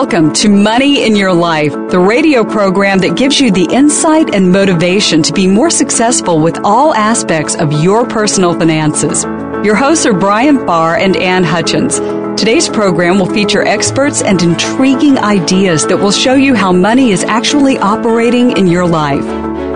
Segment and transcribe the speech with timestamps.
[0.00, 4.50] Welcome to Money in Your Life, the radio program that gives you the insight and
[4.50, 9.24] motivation to be more successful with all aspects of your personal finances.
[9.62, 11.98] Your hosts are Brian Farr and Ann Hutchins.
[12.40, 17.22] Today's program will feature experts and intriguing ideas that will show you how money is
[17.24, 19.26] actually operating in your life.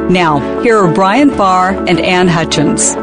[0.09, 2.95] Now, here are Brian Farr and Ann Hutchins.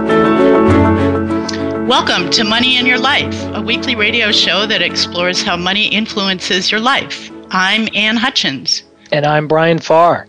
[1.91, 6.71] Welcome to Money in Your Life, a weekly radio show that explores how money influences
[6.71, 7.29] your life.
[7.49, 8.83] I'm Ann Hutchins.
[9.11, 10.25] And I'm Brian Farr.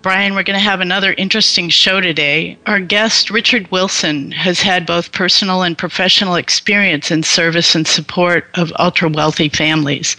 [0.00, 2.56] Brian, we're going to have another interesting show today.
[2.66, 8.46] Our guest, Richard Wilson, has had both personal and professional experience in service and support
[8.54, 10.16] of ultra wealthy families.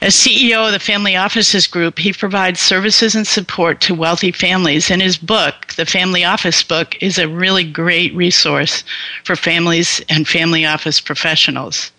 [0.00, 4.92] As CEO of the Family Offices Group, he provides services and support to wealthy families,
[4.92, 8.84] and his book, The Family Office Book, is a really great resource
[9.24, 11.90] for families and family office professionals.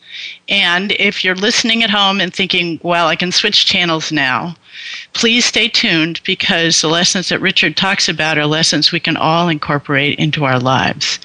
[0.48, 4.56] And if you're listening at home and thinking, well, I can switch channels now,
[5.14, 9.50] please stay tuned because the lessons that Richard talks about are lessons we can all
[9.50, 11.19] incorporate into our lives.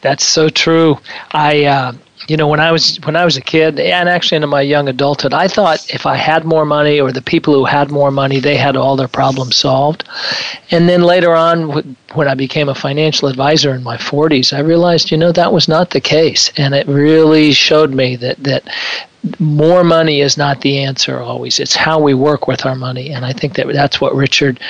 [0.00, 0.98] That's so true.
[1.32, 1.92] I, uh,
[2.26, 4.88] you know, when I was when I was a kid, and actually into my young
[4.88, 8.40] adulthood, I thought if I had more money, or the people who had more money,
[8.40, 10.04] they had all their problems solved.
[10.70, 15.10] And then later on, when I became a financial advisor in my 40s, I realized,
[15.10, 18.64] you know, that was not the case, and it really showed me that that
[19.38, 21.58] more money is not the answer always.
[21.58, 24.60] It's how we work with our money, and I think that that's what Richard,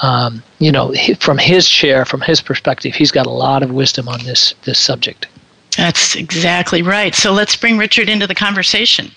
[0.00, 4.08] um, you know, from his chair, from his perspective, he's got a lot of wisdom
[4.08, 5.26] on this this subject.
[5.76, 7.14] That's exactly right.
[7.14, 9.10] So let's bring Richard into the conversation.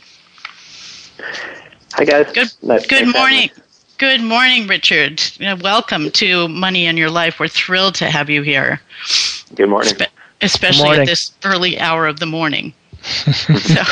[1.93, 2.31] Hi, guys.
[2.31, 3.49] Good, nice good morning.
[3.97, 5.21] Good morning, Richard.
[5.61, 7.39] Welcome to Money in Your Life.
[7.39, 8.79] We're thrilled to have you here.
[9.55, 9.93] Good morning.
[9.93, 10.03] Spe-
[10.41, 11.01] especially good morning.
[11.01, 12.73] at this early hour of the morning.
[13.01, 13.83] so,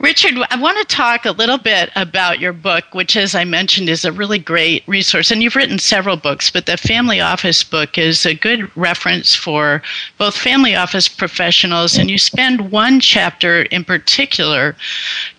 [0.00, 3.88] Richard, I want to talk a little bit about your book, which, as I mentioned,
[3.88, 5.32] is a really great resource.
[5.32, 9.82] And you've written several books, but the Family Office book is a good reference for
[10.16, 11.98] both family office professionals.
[11.98, 14.76] And you spend one chapter in particular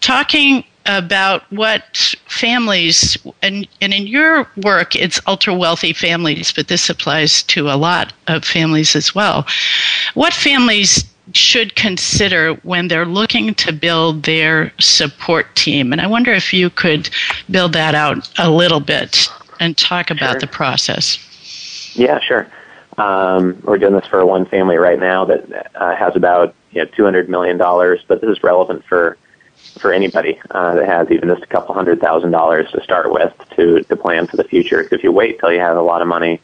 [0.01, 6.89] talking about what families, and, and in your work, it's ultra wealthy families, but this
[6.89, 9.45] applies to a lot of families as well.
[10.15, 11.05] What families
[11.39, 15.91] should consider when they're looking to build their support team.
[15.91, 17.09] And I wonder if you could
[17.49, 19.29] build that out a little bit
[19.59, 20.39] and talk about sure.
[20.41, 21.17] the process.
[21.95, 22.47] Yeah, sure.
[22.97, 26.87] Um, we're doing this for one family right now that uh, has about you know,
[26.87, 29.17] $200 million, but this is relevant for
[29.77, 33.33] for anybody uh, that has even just a couple hundred thousand dollars to start with
[33.55, 34.87] to, to plan for the future.
[34.91, 36.39] If you wait till you have a lot of money,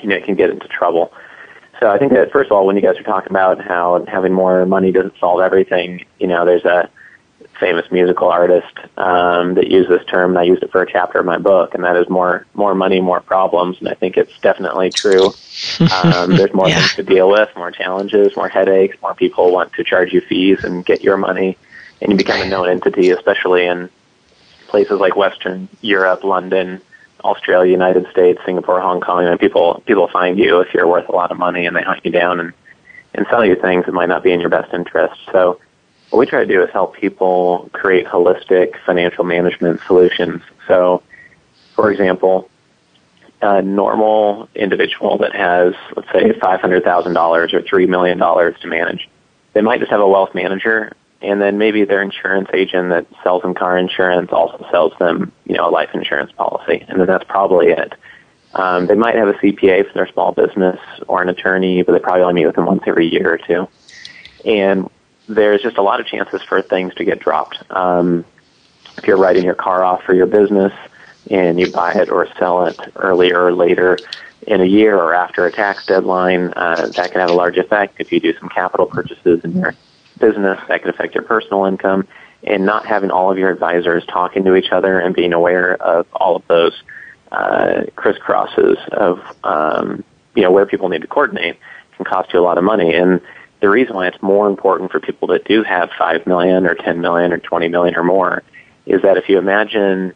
[0.00, 1.12] you know, it can get into trouble.
[1.80, 4.32] So I think that first of all, when you guys are talking about how having
[4.32, 6.88] more money doesn't solve everything, you know, there's a
[7.60, 11.18] famous musical artist um, that used this term, and I used it for a chapter
[11.18, 13.78] of my book, and that is more more money, more problems.
[13.78, 15.34] And I think it's definitely true.
[15.92, 16.80] Um, there's more Yeah.
[16.80, 20.58] things to deal with, more challenges, more headaches, more people want to charge you fees
[20.64, 21.56] and get your money,
[22.00, 23.90] and you become a known entity, especially in
[24.68, 26.80] places like Western Europe, London,
[27.24, 31.12] Australia, United States, Singapore, Hong Kong, and people people find you if you're worth a
[31.12, 32.52] lot of money, and they hunt you down and
[33.14, 35.20] and sell you things that might not be in your best interest.
[35.32, 35.60] So,
[36.10, 40.42] what we try to do is help people create holistic financial management solutions.
[40.68, 41.02] So,
[41.74, 42.48] for example,
[43.42, 48.56] a normal individual that has, let's say, five hundred thousand dollars or three million dollars
[48.60, 49.08] to manage,
[49.54, 50.92] they might just have a wealth manager
[51.22, 55.56] and then maybe their insurance agent that sells them car insurance also sells them, you
[55.56, 57.94] know, a life insurance policy, and then that's probably it.
[58.54, 61.98] Um, they might have a CPA for their small business or an attorney, but they
[61.98, 63.68] probably only meet with them once every year or two.
[64.44, 64.88] And
[65.28, 67.58] there's just a lot of chances for things to get dropped.
[67.70, 68.24] Um,
[68.96, 70.72] if you're writing your car off for your business
[71.30, 73.98] and you buy it or sell it earlier or later
[74.46, 77.96] in a year or after a tax deadline, uh, that can have a large effect.
[77.98, 79.74] If you do some capital purchases in your
[80.18, 82.06] business, that could affect your personal income.
[82.42, 86.06] And not having all of your advisors talking to each other and being aware of
[86.12, 86.74] all of those
[87.32, 90.04] uh, crisscrosses of um,
[90.34, 91.56] you know where people need to coordinate
[91.96, 92.94] can cost you a lot of money.
[92.94, 93.20] And
[93.60, 97.00] the reason why it's more important for people that do have five million or ten
[97.00, 98.42] million or twenty million or more
[98.84, 100.12] is that if you imagine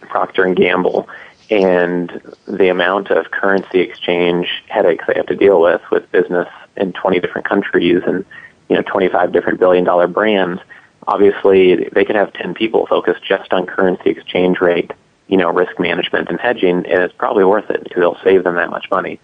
[0.00, 1.08] Procter and Gamble
[1.50, 6.92] and the amount of currency exchange headaches they have to deal with with business in
[6.92, 8.24] 20 different countries and
[8.68, 10.60] you know 25 different billion dollar brands
[11.06, 14.92] obviously they could have 10 people focused just on currency exchange rate
[15.28, 18.54] you know risk management and hedging and it's probably worth it because it'll save them
[18.54, 19.20] that much money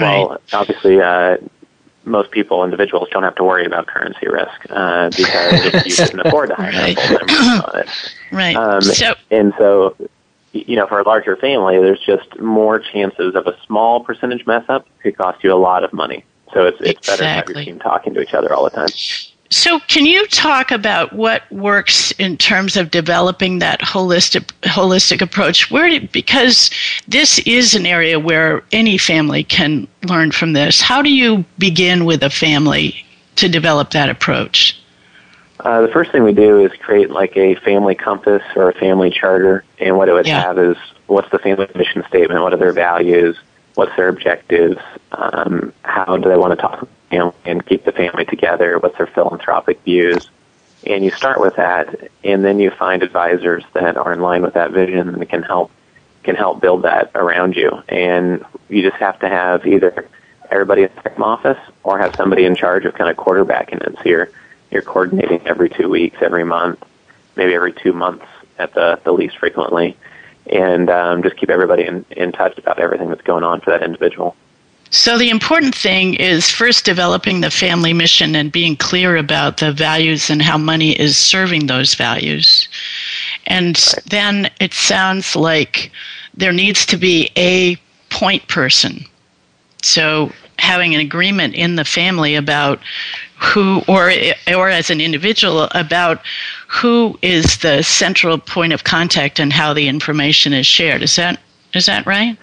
[0.00, 0.18] right.
[0.18, 1.36] well obviously uh,
[2.06, 6.20] most people, individuals, don't have to worry about currency risk uh, because if you can
[6.24, 6.98] afford to hire right.
[6.98, 7.88] on it.
[8.30, 8.56] Right.
[8.56, 9.96] Um, so, and so,
[10.52, 14.64] you know, for a larger family, there's just more chances of a small percentage mess
[14.68, 16.24] up could cost you a lot of money.
[16.52, 17.12] So it's it's exactly.
[17.12, 18.88] better to have your team talking to each other all the time.
[19.48, 25.70] So, can you talk about what works in terms of developing that holistic holistic approach?
[25.70, 26.70] Where because
[27.06, 30.80] this is an area where any family can learn from this.
[30.80, 33.04] How do you begin with a family
[33.36, 34.80] to develop that approach?
[35.60, 39.10] Uh, the first thing we do is create like a family compass or a family
[39.10, 40.42] charter, and what it would yeah.
[40.42, 40.76] have is
[41.06, 43.36] what's the family mission statement, what are their values,
[43.76, 44.80] what's their objectives,
[45.12, 49.06] um, how do they want to talk family and keep the family together, what's their
[49.06, 50.28] philanthropic views.
[50.84, 54.54] And you start with that, and then you find advisors that are in line with
[54.54, 55.70] that vision and can help
[56.22, 57.70] can help build that around you.
[57.88, 60.08] And you just have to have either
[60.50, 63.96] everybody in the office or have somebody in charge of kind of quarterbacking it.
[63.98, 64.30] So you're
[64.70, 66.82] you're coordinating every two weeks, every month,
[67.36, 68.26] maybe every two months
[68.58, 69.96] at the the least frequently,
[70.50, 73.82] and um, just keep everybody in in touch about everything that's going on for that
[73.82, 74.36] individual.
[74.90, 79.72] So, the important thing is first developing the family mission and being clear about the
[79.72, 82.68] values and how money is serving those values.
[83.46, 83.76] And
[84.06, 85.90] then it sounds like
[86.34, 87.76] there needs to be a
[88.10, 89.04] point person.
[89.82, 92.80] So, having an agreement in the family about
[93.38, 94.12] who or
[94.48, 96.22] or as an individual about
[96.68, 101.40] who is the central point of contact and how the information is shared is that
[101.74, 102.36] is that right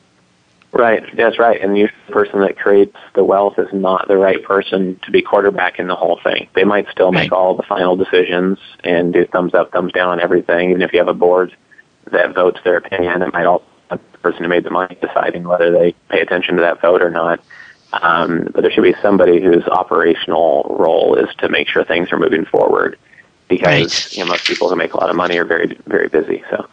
[0.74, 1.62] Right, that's right.
[1.62, 5.22] And usually the person that creates the wealth is not the right person to be
[5.22, 6.48] quarterback in the whole thing.
[6.56, 7.38] They might still make right.
[7.38, 10.72] all the final decisions and do thumbs up, thumbs down on everything.
[10.72, 11.56] Even if you have a board
[12.12, 15.44] that votes their opinion, it might also be the person who made the money deciding
[15.44, 17.40] whether they pay attention to that vote or not.
[18.02, 22.18] Um, but there should be somebody whose operational role is to make sure things are
[22.18, 22.98] moving forward
[23.58, 24.18] because right.
[24.18, 26.44] you know most people who make a lot of money are very very busy.
[26.50, 26.68] So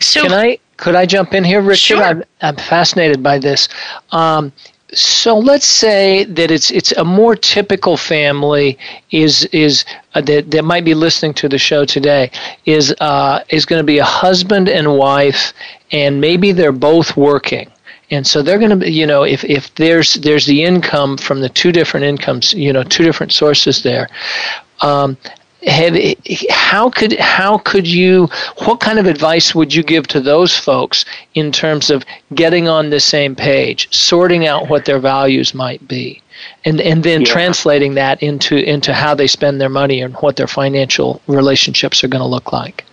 [0.00, 1.96] so can I could I jump in here, Richard?
[1.96, 2.02] Sure.
[2.02, 3.68] I'm, I'm fascinated by this.
[4.10, 4.52] Um,
[4.94, 8.78] so let's say that it's it's a more typical family
[9.10, 9.84] is is
[10.14, 12.30] uh, that that might be listening to the show today
[12.66, 15.52] is uh, is going to be a husband and wife,
[15.92, 17.70] and maybe they're both working
[18.10, 21.40] and so they're going to be you know if, if there's there's the income from
[21.40, 24.08] the two different incomes you know two different sources there
[24.82, 25.16] um,
[25.66, 25.96] have,
[26.50, 28.28] how could how could you
[28.64, 31.04] what kind of advice would you give to those folks
[31.34, 32.04] in terms of
[32.34, 36.20] getting on the same page sorting out what their values might be
[36.64, 37.32] and and then yeah.
[37.32, 42.08] translating that into into how they spend their money and what their financial relationships are
[42.08, 42.84] going to look like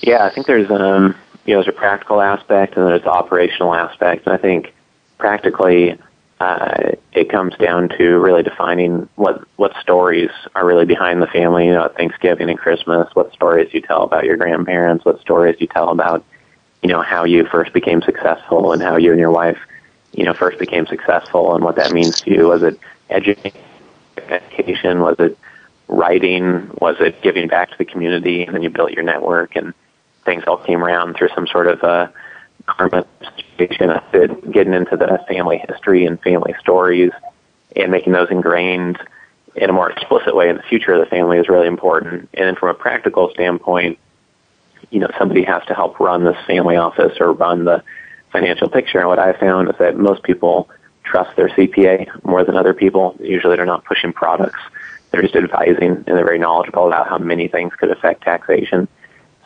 [0.00, 3.74] yeah i think there's um you know there's a practical aspect and there's an operational
[3.74, 4.72] aspect and i think
[5.18, 5.98] practically
[6.42, 11.66] uh, it comes down to really defining what what stories are really behind the family.
[11.66, 15.56] You know, at Thanksgiving and Christmas, what stories you tell about your grandparents, what stories
[15.60, 16.24] you tell about,
[16.82, 19.58] you know, how you first became successful and how you and your wife,
[20.12, 22.48] you know, first became successful and what that means to you.
[22.48, 22.76] Was it
[23.08, 25.00] education?
[25.00, 25.38] Was it
[25.86, 26.70] writing?
[26.80, 28.42] Was it giving back to the community?
[28.42, 29.74] And then you built your network and
[30.24, 32.08] things all came around through some sort of uh,
[32.66, 33.04] karma
[33.56, 33.90] situation,
[34.50, 37.12] getting into the family history and family stories
[37.76, 38.98] and making those ingrained
[39.54, 42.28] in a more explicit way in the future of the family is really important.
[42.34, 43.98] And then from a practical standpoint,
[44.90, 47.82] you know, somebody has to help run this family office or run the
[48.30, 48.98] financial picture.
[48.98, 50.70] And what I found is that most people
[51.04, 53.16] trust their CPA more than other people.
[53.20, 54.60] Usually they're not pushing products.
[55.10, 58.88] They're just advising and they're very knowledgeable about how many things could affect taxation.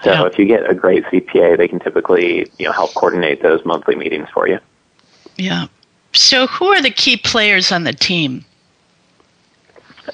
[0.02, 0.26] So yeah.
[0.26, 3.94] if you get a great CPA, they can typically you know help coordinate those monthly
[3.94, 4.58] meetings for you.
[5.36, 5.66] Yeah.
[6.12, 8.44] So who are the key players on the team?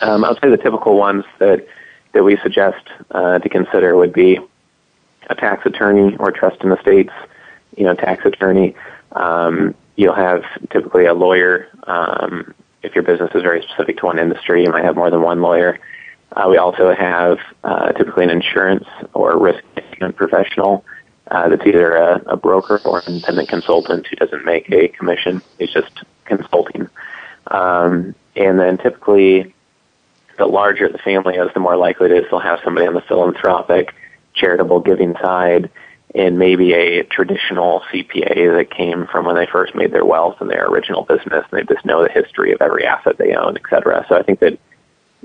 [0.00, 1.66] Um, I'll say the typical ones that
[2.12, 4.38] that we suggest uh, to consider would be
[5.30, 7.12] a tax attorney or trust in the states.
[7.76, 8.74] You know, tax attorney.
[9.12, 11.68] Um, you'll have typically a lawyer.
[11.84, 15.22] Um, if your business is very specific to one industry, you might have more than
[15.22, 15.78] one lawyer.
[16.32, 20.84] Uh, we also have uh, typically an insurance or risk management professional
[21.30, 25.42] uh, that's either a, a broker or an independent consultant who doesn't make a commission.
[25.58, 26.88] He's just consulting.
[27.48, 29.54] Um, And then typically,
[30.38, 33.02] the larger the family is, the more likely it is they'll have somebody on the
[33.02, 33.94] philanthropic,
[34.34, 35.68] charitable giving side,
[36.14, 40.48] and maybe a traditional CPA that came from when they first made their wealth in
[40.48, 43.62] their original business, and they just know the history of every asset they own, et
[43.68, 44.04] cetera.
[44.08, 44.58] So I think that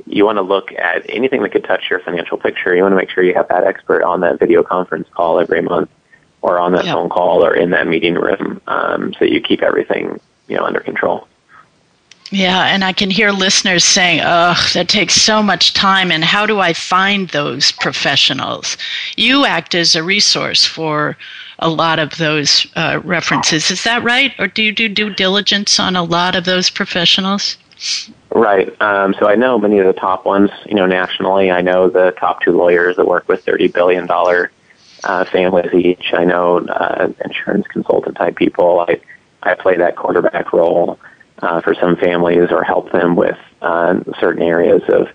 [0.06, 2.76] you want to look at anything that could touch your financial picture.
[2.76, 5.62] You want to make sure you have that expert on that video conference call every
[5.62, 5.90] month,
[6.42, 6.94] or on that yep.
[6.94, 10.80] phone call, or in that meeting room, um, so you keep everything you know under
[10.80, 11.28] control.
[12.30, 16.46] Yeah, and I can hear listeners saying, "Ugh, that takes so much time." And how
[16.46, 18.78] do I find those professionals?
[19.16, 21.18] You act as a resource for
[21.60, 23.72] a lot of those uh, references.
[23.72, 27.58] Is that right, or do you do due diligence on a lot of those professionals?
[28.30, 28.80] Right.
[28.82, 30.50] Um, so I know many of the top ones.
[30.66, 34.52] You know, nationally, I know the top two lawyers that work with thirty billion dollar
[35.04, 36.14] uh, families each.
[36.14, 38.86] I know uh, insurance consultant type people.
[38.88, 39.00] I
[39.44, 41.00] I play that quarterback role
[41.40, 45.08] uh, for some families or help them with uh, certain areas of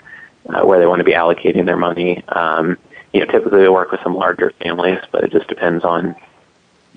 [0.48, 2.22] uh, where they want to be allocating their money.
[2.28, 2.78] Um,
[3.12, 6.14] you know, typically we work with some larger families, but it just depends on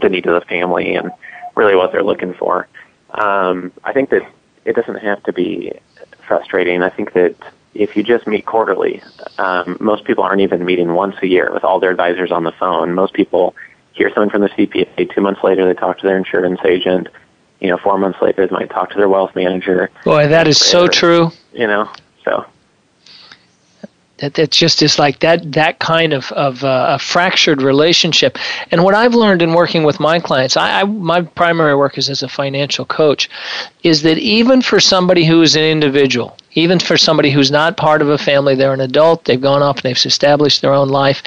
[0.02, 1.12] the need of the family and
[1.56, 2.68] really what they're looking for.
[3.12, 4.30] Um, I think that
[4.66, 5.72] it doesn't have to be
[6.28, 6.82] frustrating.
[6.82, 7.36] I think that
[7.74, 9.02] if you just meet quarterly,
[9.38, 12.52] um, most people aren't even meeting once a year with all their advisors on the
[12.54, 12.94] phone.
[12.94, 13.56] Most people
[13.94, 15.14] hear something from the CPA.
[15.14, 17.08] Two months later, they talk to their insurance agent
[17.60, 19.90] you know, four months later, they might talk to their wealth manager.
[20.04, 21.32] Boy, that is so true.
[21.54, 21.90] You know,
[22.24, 22.46] so
[24.34, 28.38] that just is like that that kind of of uh, a fractured relationship.
[28.72, 32.10] And what I've learned in working with my clients, I, I my primary work is
[32.10, 33.30] as a financial coach,
[33.84, 38.02] is that even for somebody who is an individual, even for somebody who's not part
[38.02, 41.22] of a family, they're an adult, they've gone off and they've established their own life,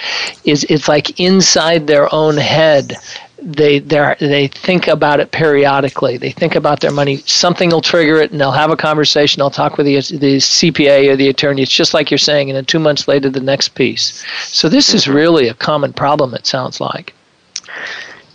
[0.44, 2.94] is it's like inside their own head
[3.40, 6.16] they they think about it periodically.
[6.16, 7.18] They think about their money.
[7.18, 9.40] Something will trigger it, and they'll have a conversation.
[9.40, 11.62] They'll talk with the the CPA or the attorney.
[11.62, 14.24] It's just like you're saying, and then two months later, the next piece.
[14.46, 16.34] So this is really a common problem.
[16.34, 17.14] It sounds like.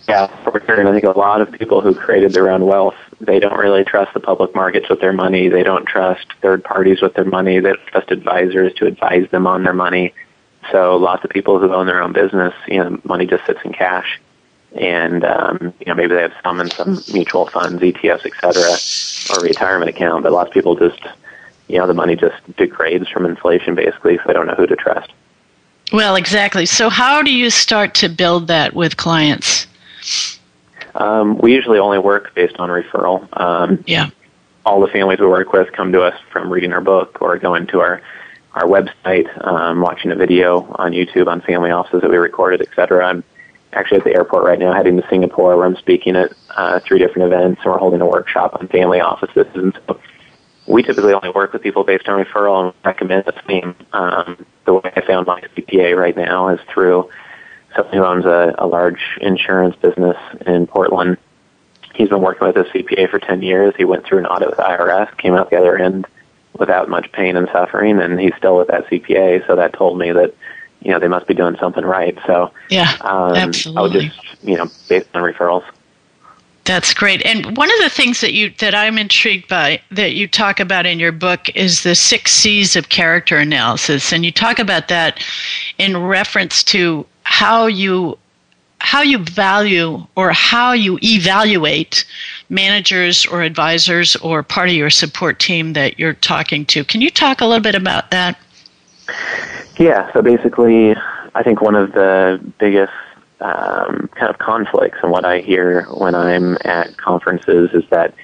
[0.08, 3.84] Yeah, I think a lot of people who created their own wealth, they don't really
[3.84, 5.48] trust the public markets with their money.
[5.48, 7.58] They don't trust third parties with their money.
[7.58, 10.12] They don't trust advisors to advise them on their money.
[10.70, 13.72] So lots of people who own their own business, you know, money just sits in
[13.72, 14.20] cash
[14.74, 19.36] and um, you know maybe they have some in some mutual funds, ETFs, et cetera,
[19.36, 20.22] or retirement account.
[20.22, 21.00] But lots of people just
[21.68, 24.76] you know the money just degrades from inflation basically, so they don't know who to
[24.76, 25.10] trust.
[25.92, 26.66] Well, exactly.
[26.66, 29.66] So how do you start to build that with clients?
[30.94, 33.28] Um, we usually only work based on referral.
[33.38, 34.10] Um, yeah.
[34.64, 37.66] All the families we work with come to us from reading our book or going
[37.68, 38.00] to our
[38.54, 42.68] our website, um, watching a video on YouTube on family offices that we recorded, et
[42.76, 43.08] cetera.
[43.08, 43.24] And
[43.74, 46.98] actually at the airport right now, heading to Singapore, where I'm speaking at uh, three
[46.98, 49.46] different events, and we're holding a workshop on family offices.
[49.54, 50.00] And so
[50.66, 53.74] we typically only work with people based on referral and recommend the same.
[53.92, 57.10] Um, the way I found my CPA right now is through
[57.76, 60.16] someone who owns a, a large insurance business
[60.46, 61.18] in Portland.
[61.94, 63.74] He's been working with a CPA for 10 years.
[63.76, 66.06] He went through an audit with IRS, came out the other end
[66.58, 69.46] without much pain and suffering, and he's still with that CPA.
[69.46, 70.34] So that told me that
[70.84, 72.16] you know they must be doing something right.
[72.26, 73.80] So yeah, um, absolutely.
[73.80, 75.64] I would just you know based on referrals.
[76.64, 77.24] That's great.
[77.26, 80.86] And one of the things that you that I'm intrigued by that you talk about
[80.86, 85.22] in your book is the six C's of character analysis, and you talk about that
[85.78, 88.18] in reference to how you
[88.78, 92.04] how you value or how you evaluate
[92.50, 96.84] managers or advisors or part of your support team that you're talking to.
[96.84, 98.38] Can you talk a little bit about that?
[99.78, 100.94] Yeah, so basically,
[101.34, 102.92] I think one of the biggest
[103.40, 108.14] um, kind of conflicts and what I hear when I'm at conferences is that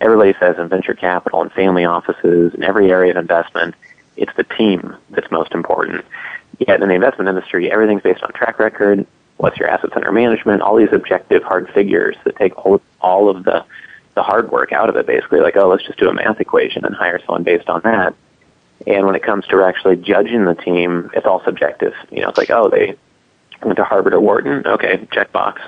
[0.00, 3.74] everybody says in venture capital and family offices and every area of investment,
[4.16, 6.04] it's the team that's most important.
[6.58, 10.62] Yet in the investment industry, everything's based on track record, what's your assets under management,
[10.62, 13.64] all these objective hard figures that take all, all of the,
[14.14, 15.40] the hard work out of it, basically.
[15.40, 18.14] Like, oh, let's just do a math equation and hire someone based on that.
[18.86, 21.94] And when it comes to actually judging the team, it's all subjective.
[22.10, 22.96] You know, it's like, oh, they
[23.62, 24.66] went to Harvard or Wharton.
[24.66, 25.60] Okay, checkbox.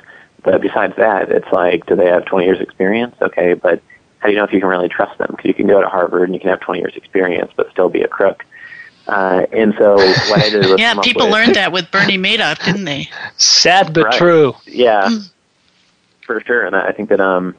[0.43, 3.17] But besides that, it's like, do they have 20 years experience?
[3.21, 3.83] Okay, but
[4.19, 5.29] how do you know if you can really trust them?
[5.31, 7.89] Because you can go to Harvard and you can have 20 years experience, but still
[7.89, 8.45] be a crook.
[9.07, 12.65] Uh, and so what I did was yeah, people with, learned that with Bernie Madoff,
[12.65, 13.09] didn't they?
[13.37, 14.15] Sad but right.
[14.15, 14.55] true.
[14.67, 15.31] Yeah, mm.
[16.23, 16.67] for sure.
[16.67, 17.55] And I think that um,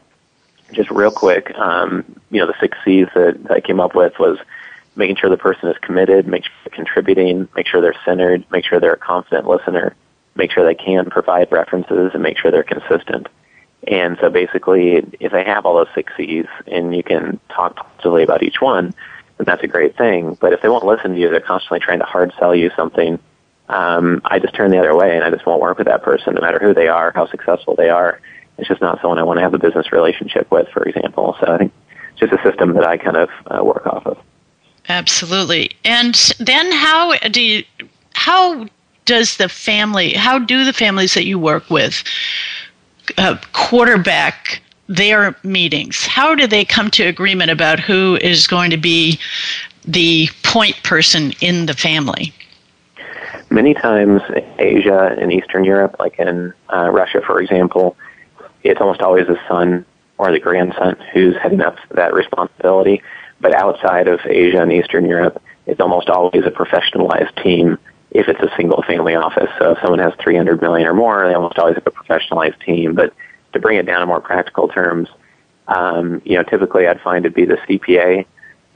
[0.72, 4.38] just real quick, um, you know, the six C's that I came up with was
[4.98, 8.66] making sure the person is committed, make sure they're contributing, make sure they're centered, make
[8.66, 9.96] sure they're a confident listener,
[10.36, 13.28] make sure they can provide references, and make sure they're consistent.
[13.88, 18.24] And so basically, if they have all those six C's and you can talk positively
[18.24, 18.94] about each one,
[19.38, 20.36] then that's a great thing.
[20.42, 23.20] But if they won't listen to you, they're constantly trying to hard sell you something.
[23.70, 26.34] Um, I just turn the other way, and I just won't work with that person,
[26.34, 28.20] no matter who they are, how successful they are.
[28.58, 31.36] It's just not someone I want to have a business relationship with, for example.
[31.40, 31.74] So I think
[32.12, 34.18] it's just a system that I kind of uh, work off of.
[34.90, 35.72] Absolutely.
[35.84, 37.64] And then how do you,
[38.14, 38.68] how
[39.06, 42.04] does the family, how do the families that you work with
[43.18, 46.06] uh, quarterback their meetings?
[46.06, 49.20] How do they come to agreement about who is going to be
[49.86, 52.34] the point person in the family?
[53.50, 54.22] Many times,
[54.60, 57.96] Asia and Eastern Europe, like in uh, Russia, for example,
[58.64, 59.86] it's almost always the son
[60.18, 63.02] or the grandson who's heading up that responsibility.
[63.40, 67.78] But outside of Asia and Eastern Europe, it's almost always a professionalized team
[68.12, 69.50] if it's a single family office.
[69.60, 72.96] So if someone has 300 million or more, they almost always have a professionalized team.
[72.96, 73.14] But
[73.54, 75.10] to bring it down to more practical terms,
[75.68, 78.26] um, you know, typically I'd find it'd be the CPA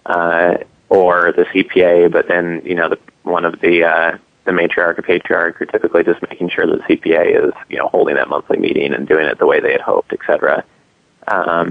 [0.06, 0.58] uh,
[0.89, 5.01] or the CPA, but then you know, the, one of the uh, the matriarch or
[5.01, 8.58] patriarch are typically just making sure that the CPA is you know holding that monthly
[8.58, 10.63] meeting and doing it the way they had hoped, et cetera.
[11.27, 11.70] Um,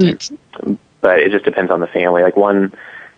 [1.01, 2.23] But it just depends on the family.
[2.23, 2.73] Like one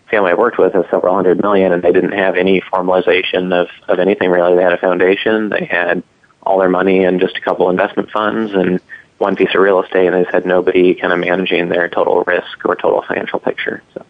[0.09, 3.67] family I worked with has several hundred million, and they didn't have any formalization of
[3.87, 4.55] of anything really.
[4.55, 6.03] They had a foundation, they had
[6.43, 8.79] all their money in just a couple investment funds, and
[9.17, 12.65] one piece of real estate, and they had nobody kind of managing their total risk
[12.65, 13.81] or total financial picture.
[13.93, 14.05] So.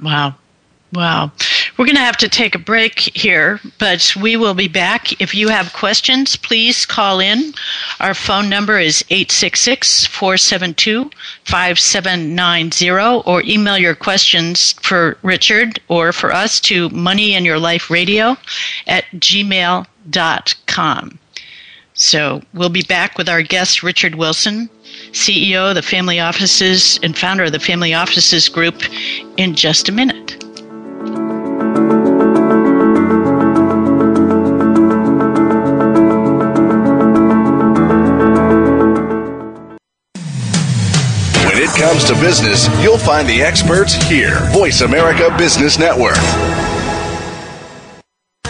[0.00, 0.34] Wow.
[0.92, 1.32] Wow.
[1.78, 5.20] We're going to have to take a break here, but we will be back.
[5.22, 7.54] If you have questions, please call in.
[8.00, 11.08] Our phone number is 866 472
[11.44, 18.36] 5790 or email your questions for Richard or for us to moneyinyourliferadio
[18.88, 19.86] at gmail.com.
[21.94, 24.68] So we'll be back with our guest, Richard Wilson,
[25.12, 28.82] CEO of the Family Offices and founder of the Family Offices Group,
[29.36, 30.38] in just a minute.
[41.78, 44.40] Comes to business, you'll find the experts here.
[44.50, 46.16] Voice America Business Network.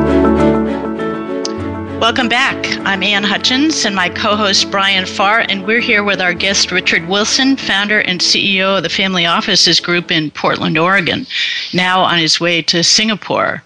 [2.00, 2.56] Welcome back.
[2.86, 6.72] I'm Ann Hutchins and my co host Brian Farr, and we're here with our guest
[6.72, 11.26] Richard Wilson, founder and CEO of the Family Offices Group in Portland, Oregon,
[11.74, 13.62] now on his way to Singapore.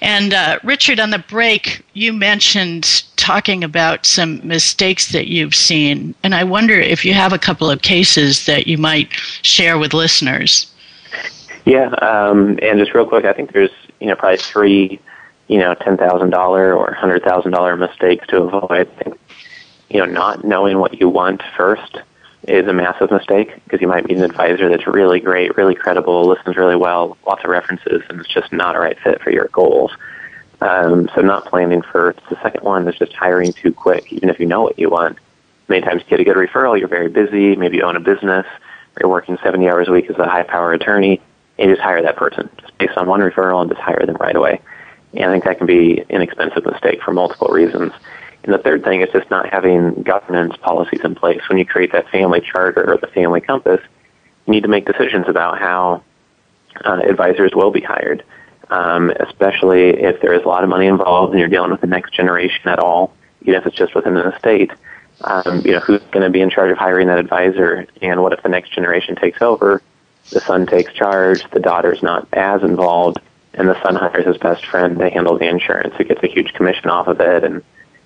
[0.00, 6.14] And uh, Richard, on the break, you mentioned talking about some mistakes that you've seen,
[6.22, 9.92] and I wonder if you have a couple of cases that you might share with
[9.92, 10.72] listeners.
[11.66, 13.70] Yeah, um, and just real quick, I think there's
[14.00, 15.00] you know probably three
[15.48, 18.70] you know, ten thousand dollar or hundred thousand dollar mistakes to avoid.
[18.70, 19.18] I think,
[19.90, 21.98] you know, not knowing what you want first
[22.48, 26.26] is a massive mistake because you might meet an advisor that's really great, really credible,
[26.26, 29.48] listens really well, lots of references, and it's just not a right fit for your
[29.52, 29.92] goals.
[30.60, 32.20] Um, so not planning first.
[32.28, 35.18] The second one is just hiring too quick, even if you know what you want.
[35.68, 38.46] many times you get a good referral, you're very busy, maybe you own a business,
[38.46, 41.20] or you're working 70 hours a week as a high power attorney,
[41.58, 44.16] and you just hire that person just based on one referral and just hire them
[44.16, 44.60] right away.
[45.16, 47.92] And I think that can be an expensive mistake for multiple reasons.
[48.42, 51.40] And the third thing is just not having governance policies in place.
[51.48, 53.80] When you create that family charter or the family compass,
[54.46, 56.02] you need to make decisions about how
[56.84, 58.22] uh, advisors will be hired,
[58.68, 61.86] um, especially if there is a lot of money involved and you're dealing with the
[61.86, 64.72] next generation at all, even if it's just within an estate.
[65.22, 68.32] Um, you know, who's going to be in charge of hiring that advisor, and what
[68.32, 69.80] if the next generation takes over?
[70.30, 73.18] The son takes charge, the daughter's not as involved,
[73.54, 76.52] and the son hires his best friend to handle the insurance, who gets a huge
[76.54, 77.62] commission off of it, and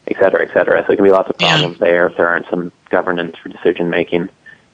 [0.06, 0.84] et cetera, et cetera.
[0.86, 1.86] So it can be lots of problems yeah.
[1.86, 4.28] there if there aren't some governance for decision making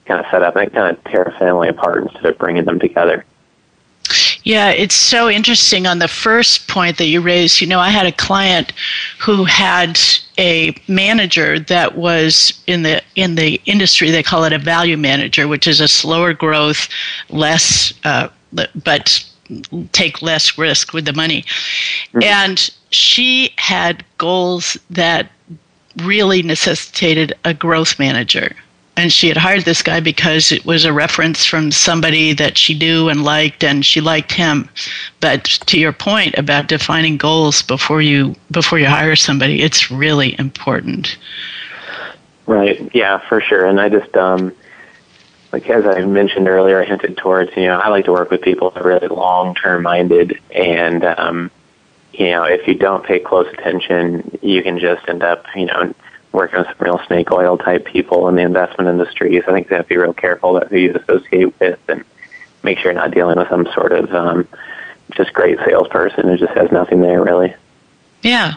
[0.07, 2.65] kind of set up, and it kind of tear a family apart instead of bringing
[2.65, 3.25] them together.
[4.43, 7.63] Yeah, it's so interesting on the first point that you raised.
[7.63, 8.75] You know, I had a client
[9.19, 9.99] who had
[10.37, 15.49] a manager that was in the in the industry they call it a value manager,
[15.49, 16.91] which is a slower growth,
[17.31, 19.25] less uh, but
[19.93, 21.43] take less risk with the money.
[22.13, 22.23] Mm-hmm.
[22.23, 25.31] And she had goals that
[26.03, 28.55] really necessitated a growth manager.
[28.97, 32.79] And she had hired this guy because it was a reference from somebody that she
[32.79, 34.69] knew and liked and she liked him.
[35.21, 40.39] But to your point about defining goals before you before you hire somebody it's really
[40.39, 41.17] important.
[42.47, 42.89] Right.
[42.95, 43.67] Yeah for sure.
[43.67, 44.53] And i just um
[45.55, 48.43] like as i mentioned earlier i hinted towards you know i like to work with
[48.43, 51.51] people that are really long term minded and um
[52.13, 55.95] you know if you don't pay close attention you can just end up you know
[56.35, 59.41] working with some real snake oil type people in the investment industry.
[59.41, 62.05] So I think they have to be real careful about who you associate with and
[62.63, 64.49] make sure you're not dealing with some sort of um,
[65.13, 67.55] just great salesperson who just has nothing there really.
[68.23, 68.55] Yeah.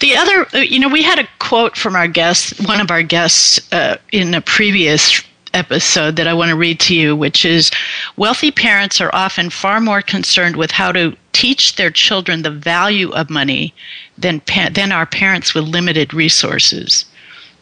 [0.00, 3.72] The other, you know, we had a quote from our guest, one of our guests
[3.72, 5.22] uh, in a previous
[5.56, 7.70] episode that I want to read to you, which is
[8.16, 13.10] Wealthy parents are often far more concerned with how to teach their children the value
[13.12, 13.74] of money
[14.16, 17.04] than, pa- than our parents with limited resources.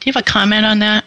[0.00, 1.04] Do you have a comment on that?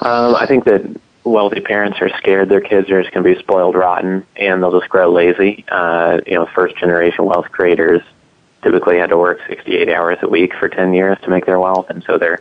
[0.00, 0.82] Um, I think that
[1.24, 4.78] wealthy parents are scared their kids are just going to be spoiled rotten and they'll
[4.78, 5.64] just grow lazy.
[5.68, 8.00] Uh, you know, first generation wealth creators
[8.62, 11.88] typically had to work 68 hours a week for 10 years to make their wealth,
[11.88, 12.40] and so they're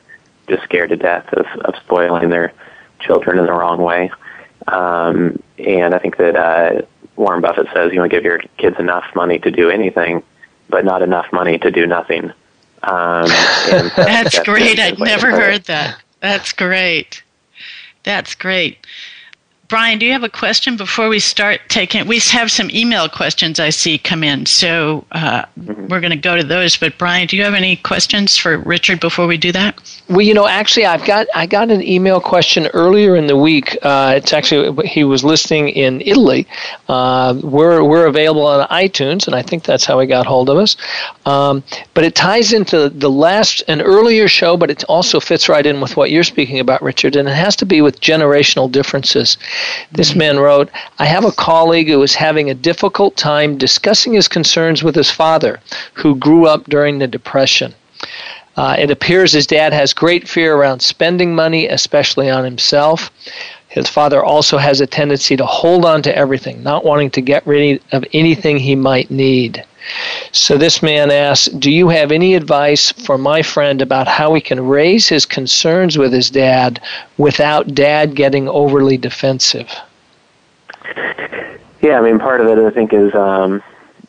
[0.50, 2.54] just scared to death of, of spoiling their
[3.00, 4.12] children in the wrong way.
[4.68, 6.82] Um, and I think that uh,
[7.16, 10.24] Warren Buffett says you want to give your kids enough money to do anything,
[10.70, 12.32] but not enough money to do nothing.
[12.84, 13.28] Um,
[13.70, 14.80] that's, that's, great.
[14.80, 16.02] I'd never heard that.
[16.20, 17.24] That's great.
[18.04, 18.86] That's great.
[19.70, 22.08] Brian, do you have a question before we start taking?
[22.08, 25.86] We have some email questions I see come in, so uh, mm-hmm.
[25.88, 26.76] we're going to go to those.
[26.76, 29.80] But Brian, do you have any questions for Richard before we do that?
[30.10, 33.78] Well, you know, actually, I've got I got an email question earlier in the week.
[33.84, 36.48] Uh, it's actually he was listening in Italy.
[36.88, 40.58] Uh, we're we're available on iTunes, and I think that's how he got hold of
[40.58, 40.78] us.
[41.28, 45.64] Um, but it ties into the last an earlier show, but it also fits right
[45.64, 49.38] in with what you're speaking about, Richard, and it has to be with generational differences.
[49.92, 54.28] This man wrote, I have a colleague who is having a difficult time discussing his
[54.28, 55.60] concerns with his father,
[55.94, 57.74] who grew up during the Depression.
[58.56, 63.10] Uh, it appears his dad has great fear around spending money, especially on himself.
[63.70, 67.46] His father also has a tendency to hold on to everything, not wanting to get
[67.46, 69.64] rid of anything he might need.
[70.32, 74.42] So this man asks, Do you have any advice for my friend about how he
[74.42, 76.82] can raise his concerns with his dad
[77.18, 79.70] without dad getting overly defensive?
[81.82, 83.64] Yeah, I mean, part of it, I think, is, um,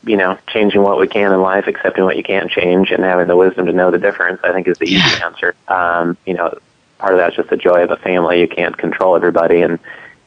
[0.05, 3.29] you know, changing what we can in life, accepting what you can't change, and having
[3.29, 5.55] the wisdom to know the difference, I think, is the easy answer.
[5.69, 6.59] Um, you know,
[6.99, 8.41] part of that's just the joy of a family.
[8.41, 9.79] You can't control everybody and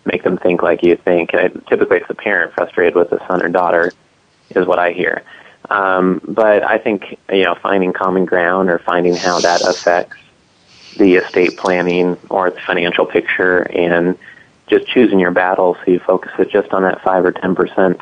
[0.05, 1.33] make them think like you think.
[1.33, 3.91] And typically, it's the parent frustrated with the son or daughter
[4.55, 5.23] is what I hear.
[5.69, 10.17] Um, but I think you know finding common ground or finding how that affects
[10.97, 14.17] the estate planning or the financial picture, and
[14.67, 17.99] just choosing your battles so you focus it just on that five or ten percent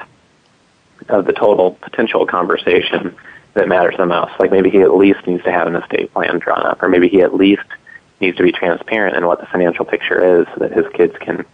[1.09, 3.15] of the total potential conversation
[3.53, 4.33] that matters the most.
[4.39, 7.09] Like maybe he at least needs to have an estate plan drawn up, or maybe
[7.09, 7.63] he at least
[8.19, 11.45] needs to be transparent in what the financial picture is, so that his kids can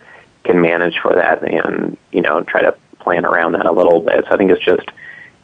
[0.44, 2.76] can manage for that and you know try to
[3.08, 4.26] plan around that a little bit.
[4.26, 4.92] So I think it's just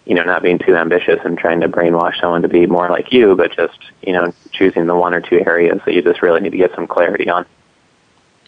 [0.05, 3.13] you know, not being too ambitious and trying to brainwash someone to be more like
[3.13, 6.41] you, but just, you know, choosing the one or two areas that you just really
[6.41, 7.45] need to get some clarity on.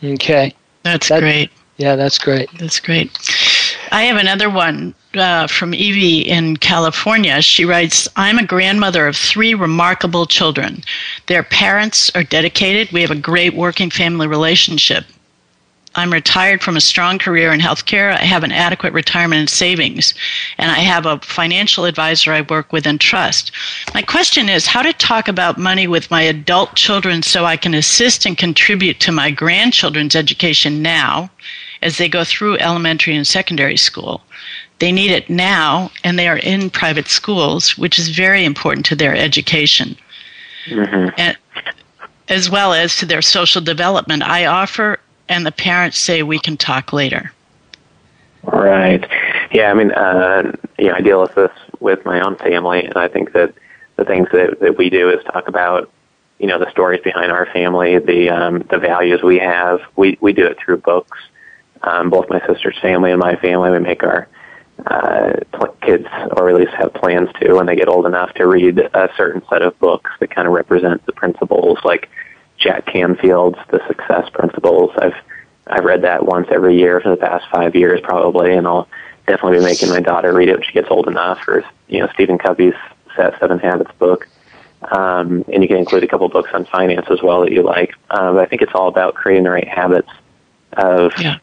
[0.03, 0.53] Okay.
[0.83, 1.51] That's that, great.
[1.77, 2.49] Yeah, that's great.
[2.59, 3.09] That's great.
[3.91, 7.41] I have another one uh, from Evie in California.
[7.41, 10.83] She writes I'm a grandmother of three remarkable children.
[11.27, 12.91] Their parents are dedicated.
[12.91, 15.05] We have a great working family relationship.
[15.95, 18.11] I'm retired from a strong career in healthcare.
[18.13, 20.13] I have an adequate retirement and savings,
[20.57, 23.51] and I have a financial advisor I work with and trust.
[23.93, 27.73] My question is how to talk about money with my adult children so I can
[27.73, 31.29] assist and contribute to my grandchildren's education now
[31.81, 34.21] as they go through elementary and secondary school.
[34.79, 38.95] They need it now, and they are in private schools, which is very important to
[38.95, 39.95] their education.
[40.65, 41.09] Mm-hmm.
[41.17, 41.37] And,
[42.27, 44.23] as well as to their social development.
[44.23, 47.31] I offer and the parents say we can talk later.
[48.43, 49.07] Right.
[49.51, 52.95] Yeah, I mean, uh, you know, I deal with this with my own family, and
[52.95, 53.53] I think that
[53.95, 55.89] the things that, that we do is talk about,
[56.39, 59.79] you know, the stories behind our family, the um, the values we have.
[59.95, 61.17] We we do it through books.
[61.81, 64.27] Um, both my sister's family and my family, we make our
[64.85, 65.33] uh,
[65.81, 69.09] kids, or at least have plans to, when they get old enough, to read a
[69.15, 72.09] certain set of books that kind of represent the principles, like
[72.65, 74.91] Jack Canfield's The Success Principles.
[74.97, 75.13] I've
[75.67, 78.87] I've read that once every year for the past five years probably, and I'll
[79.27, 81.47] definitely be making my daughter read it when she gets old enough.
[81.47, 82.73] Or you know Stephen Covey's
[83.15, 84.27] Seven Habits book,
[84.81, 87.93] um, and you can include a couple books on finance as well that you like.
[88.09, 90.09] Uh, but I think it's all about creating the right habits
[90.73, 91.37] of yeah.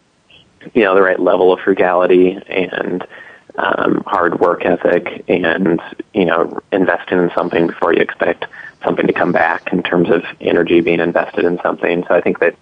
[0.75, 3.07] you know the right level of frugality and
[3.59, 5.81] um, hard work ethic, and
[6.15, 8.47] you know investing in something before you expect
[8.85, 12.05] something to come back in terms of energy being invested in something.
[12.09, 12.57] So I think that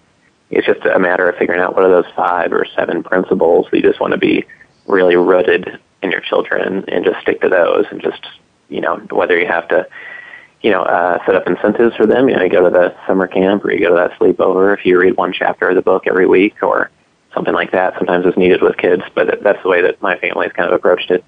[0.49, 3.77] it's just a matter of figuring out what are those five or seven principles that
[3.77, 4.45] you just want to be
[4.87, 8.27] really rooted in your children and just stick to those and just,
[8.69, 9.87] you know, whether you have to,
[10.61, 13.27] you know, uh, set up incentives for them, you know, you go to the summer
[13.27, 16.03] camp or you go to that sleepover if you read one chapter of the book
[16.05, 16.89] every week or
[17.33, 17.93] something like that.
[17.97, 21.11] Sometimes it's needed with kids, but that's the way that my family's kind of approached
[21.11, 21.23] it.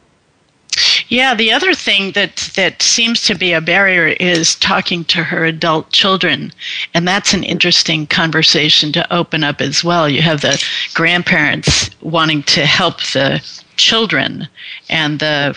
[1.14, 5.46] Yeah, the other thing that that seems to be a barrier is talking to her
[5.46, 6.52] adult children,
[6.96, 10.10] and that's an interesting conversation to open up as well.
[10.10, 10.60] You have the
[10.96, 13.48] grandparents wanting to help the
[13.78, 14.48] children,
[14.90, 15.56] and the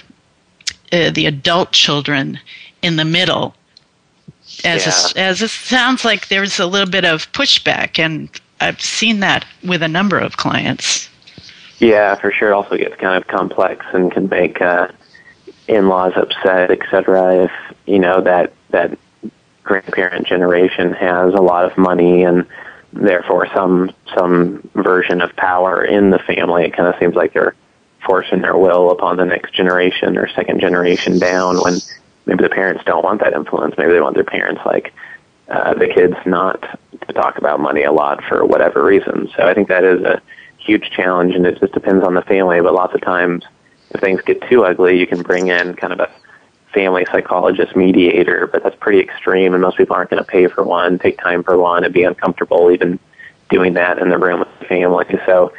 [0.92, 2.38] uh, the adult children
[2.82, 3.54] in the middle.
[4.62, 5.22] As yeah.
[5.22, 8.28] a, as it sounds like there's a little bit of pushback, and
[8.60, 11.08] I've seen that with a number of clients.
[11.78, 12.50] Yeah, for sure.
[12.50, 14.88] It also gets kind of complex and can make uh,
[15.68, 17.44] in-laws upset, etc.
[17.44, 17.52] If
[17.86, 18.98] you know that that
[19.62, 22.46] grandparent generation has a lot of money and
[22.92, 27.54] therefore some some version of power in the family, it kind of seems like they're
[28.04, 31.56] forcing their will upon the next generation or second generation down.
[31.56, 31.78] When
[32.26, 34.92] maybe the parents don't want that influence, maybe they want their parents like
[35.48, 36.60] uh, the kids not
[37.06, 39.28] to talk about money a lot for whatever reason.
[39.36, 40.22] So I think that is a
[40.58, 42.60] huge challenge, and it just depends on the family.
[42.60, 43.44] But lots of times
[43.90, 46.10] if things get too ugly, you can bring in kind of a
[46.72, 50.62] family psychologist mediator, but that's pretty extreme, and most people aren't going to pay for
[50.62, 52.98] one, take time for one, and be uncomfortable even
[53.48, 55.06] doing that in the room with the family.
[55.24, 55.52] So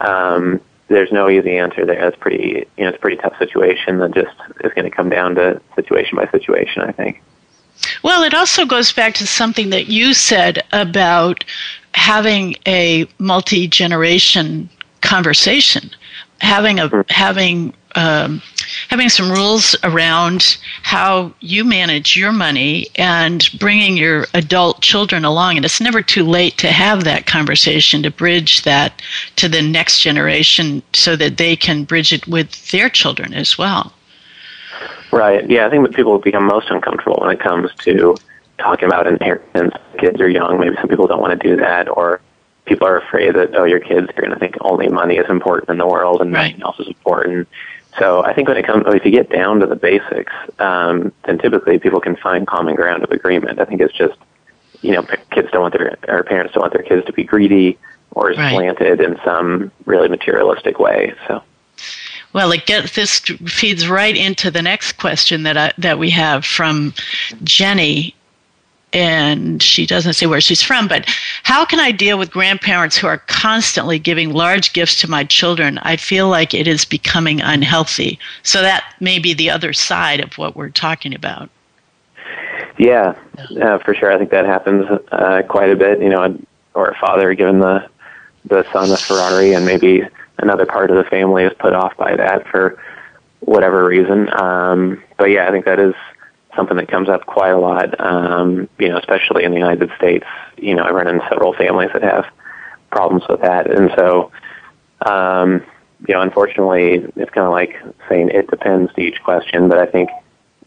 [0.00, 2.08] um, there's no easy answer there.
[2.08, 4.34] It's pretty, you know, it's a pretty tough situation that just
[4.64, 6.82] is going to come down to situation by situation.
[6.82, 7.22] I think.
[8.02, 11.44] Well, it also goes back to something that you said about
[11.92, 14.68] having a multi generation
[15.00, 15.90] conversation
[16.40, 18.42] having a having um,
[18.88, 25.56] having some rules around how you manage your money and bringing your adult children along.
[25.56, 29.00] And it's never too late to have that conversation to bridge that
[29.36, 33.92] to the next generation so that they can bridge it with their children as well.
[35.10, 35.48] Right.
[35.48, 38.16] Yeah, I think that people become most uncomfortable when it comes to
[38.58, 39.72] talking about inheritance.
[39.98, 40.60] Kids are young.
[40.60, 42.20] Maybe some people don't want to do that, or
[42.66, 45.70] people are afraid that oh your kids are going to think only money is important
[45.70, 46.50] in the world and right.
[46.50, 47.48] nothing else is important.
[47.98, 51.38] So I think when it comes, if you get down to the basics, um, then
[51.38, 53.58] typically people can find common ground of agreement.
[53.58, 54.18] I think it's just
[54.82, 57.78] you know kids don't want their or parents don't want their kids to be greedy
[58.10, 58.52] or right.
[58.52, 61.14] slanted in some really materialistic way.
[61.26, 61.42] So.
[62.32, 66.44] Well, it gets this feeds right into the next question that I, that we have
[66.44, 66.92] from
[67.44, 68.14] Jenny,
[68.96, 71.04] and she doesn't say where she's from, but
[71.42, 75.76] how can I deal with grandparents who are constantly giving large gifts to my children?
[75.82, 78.18] I feel like it is becoming unhealthy.
[78.42, 81.50] So that may be the other side of what we're talking about.
[82.78, 83.14] Yeah,
[83.60, 84.10] uh, for sure.
[84.10, 86.00] I think that happens uh, quite a bit.
[86.00, 86.38] You know,
[86.72, 87.86] or a father giving the
[88.46, 90.04] the son a Ferrari, and maybe
[90.38, 92.78] another part of the family is put off by that for
[93.40, 94.28] whatever reason.
[94.40, 95.94] Um, but yeah, I think that is
[96.56, 100.26] something that comes up quite a lot, um, you know, especially in the United States.
[100.56, 102.26] You know, I run into several families that have
[102.90, 103.70] problems with that.
[103.70, 104.32] And so,
[105.04, 105.62] um,
[106.06, 107.76] you know, unfortunately, it's kind of like
[108.08, 110.10] saying it depends to each question, but I think,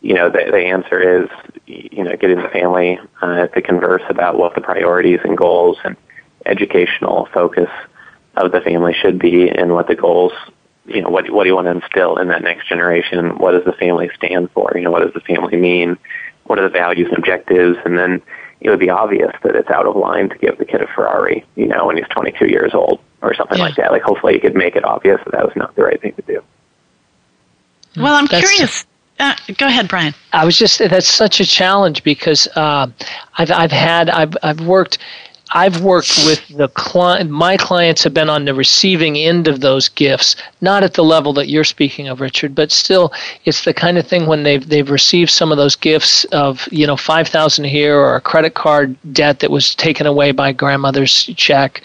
[0.02, 1.30] you know, the, the answer is,
[1.66, 5.98] you know, getting the family uh, to converse about what the priorities and goals and
[6.46, 7.70] educational focus
[8.38, 10.32] of the family should be and what the goals,
[10.90, 13.38] you know, what, what do you want to instill in that next generation?
[13.38, 14.72] What does the family stand for?
[14.76, 15.98] You know, what does the family mean?
[16.46, 17.78] What are the values and objectives?
[17.86, 18.22] And then
[18.62, 21.46] it would be obvious that it's out of line to give the kid a Ferrari,
[21.56, 23.66] you know, when he's 22 years old or something yeah.
[23.66, 23.92] like that.
[23.92, 26.22] Like, hopefully, you could make it obvious that that was not the right thing to
[26.24, 26.44] do.
[27.96, 28.86] Well, I'm That's, curious.
[29.20, 30.14] Uh, go ahead, Brian.
[30.32, 32.88] I was just that's such a challenge because uh,
[33.38, 35.00] I've I've had I've I've worked
[35.52, 39.90] I've worked with the client, my clients have been on the receiving end of those
[39.90, 43.12] gifts, not at the level that you're speaking of, Richard, but still,
[43.46, 46.86] it's the kind of thing when they've, they've received some of those gifts of, you
[46.86, 51.82] know, 5000 here or a credit card debt that was taken away by grandmother's check,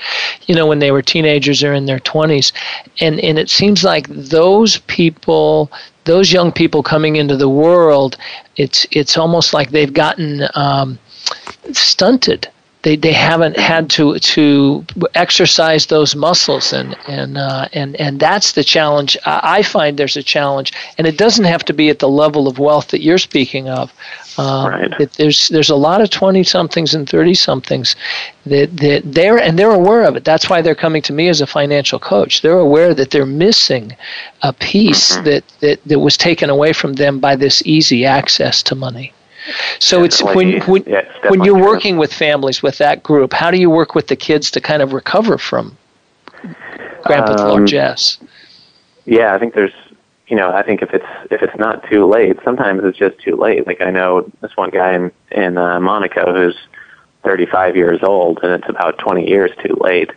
[0.46, 2.52] you know, when they were teenagers or in their 20s.
[3.00, 5.72] And, and it seems like those people,
[6.04, 8.18] those young people coming into the world,
[8.56, 10.98] it's, it's almost like they've gotten um,
[11.72, 12.48] stunted
[12.84, 16.72] they, they haven't had to to exercise those muscles.
[16.72, 19.16] And and uh, and and that's the challenge.
[19.24, 20.72] I find there's a challenge.
[20.98, 23.92] And it doesn't have to be at the level of wealth that you're speaking of.
[24.36, 25.00] Um, right.
[25.00, 27.96] It, there's there's a lot of 20 somethings and 30 somethings
[28.44, 30.24] that, that they're and they're aware of it.
[30.24, 32.42] That's why they're coming to me as a financial coach.
[32.42, 33.96] They're aware that they're missing
[34.42, 35.24] a piece mm-hmm.
[35.24, 39.14] that, that that was taken away from them by this easy access to money
[39.78, 41.66] so it's when when, yeah, when you're true.
[41.66, 44.82] working with families with that group, how do you work with the kids to kind
[44.82, 45.76] of recover from
[47.04, 48.18] grandpa's um, largesse?
[49.04, 49.72] Yeah, I think there's
[50.28, 53.36] you know, I think if it's if it's not too late, sometimes it's just too
[53.36, 53.66] late.
[53.66, 56.56] Like I know this one guy in in uh, Monaco who's
[57.24, 60.10] 35 years old, and it's about 20 years too late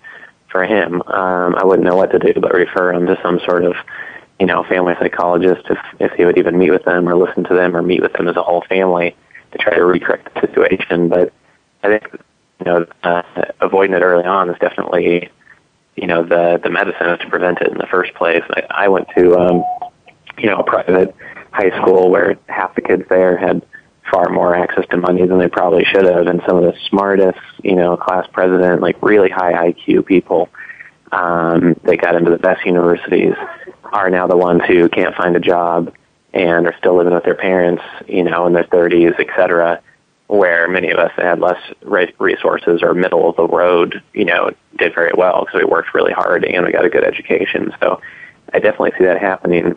[0.49, 1.01] for him.
[1.07, 3.75] Um, I wouldn't know what to do but refer him to some sort of
[4.39, 7.53] you know, family psychologist if if he would even meet with them or listen to
[7.53, 9.15] them or meet with them as a whole family
[9.51, 11.09] to try to recorrect the situation.
[11.09, 11.33] But
[11.83, 12.21] I think
[12.59, 13.23] you know uh,
[13.61, 15.29] avoiding it early on is definitely
[15.95, 18.43] you know the the medicine is to prevent it in the first place.
[18.51, 19.63] I, I went to um,
[20.37, 21.15] you know a private
[21.51, 23.65] high school where half the kids there had
[24.11, 27.39] far more access to money than they probably should have, and some of the smartest
[27.63, 30.49] you know class president like really high IQ people
[31.11, 33.33] um, they got into the best universities
[33.93, 35.93] are now the ones who can't find a job
[36.33, 39.81] and are still living with their parents, you know, in their 30s, et cetera,
[40.27, 44.51] where many of us that had less resources or middle of the road, you know,
[44.77, 47.73] did very well because we worked really hard and we got a good education.
[47.79, 48.01] So
[48.53, 49.75] I definitely see that happening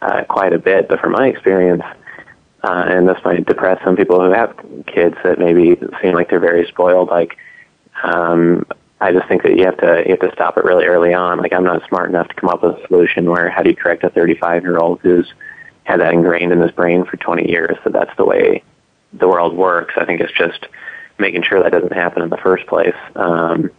[0.00, 0.88] uh, quite a bit.
[0.88, 1.82] But from my experience,
[2.62, 6.40] uh, and this might depress some people who have kids that maybe seem like they're
[6.40, 7.36] very spoiled, like
[8.02, 8.64] um,
[9.00, 11.38] I just think that you have to you have to stop it really early on.
[11.38, 13.76] Like I'm not smart enough to come up with a solution where how do you
[13.76, 15.32] correct a 35 year old who's
[15.84, 18.62] had that ingrained in his brain for 20 years that that's the way
[19.12, 19.94] the world works.
[19.96, 20.66] I think it's just
[21.18, 22.94] making sure that doesn't happen in the first place.
[23.14, 23.70] Um,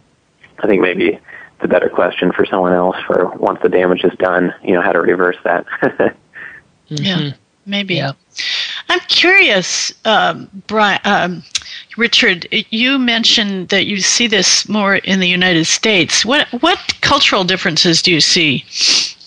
[0.58, 4.16] I think maybe it's a better question for someone else for once the damage is
[4.18, 5.66] done, you know, how to reverse that.
[5.82, 6.96] mm-hmm.
[6.96, 7.32] Yeah,
[7.66, 7.96] maybe.
[7.96, 8.12] Yeah.
[8.90, 11.44] I'm curious, um, Brian, um,
[11.96, 12.48] Richard.
[12.50, 16.24] You mentioned that you see this more in the United States.
[16.24, 18.64] What what cultural differences do you see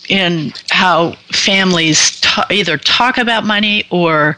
[0.10, 4.38] in how families either talk about money or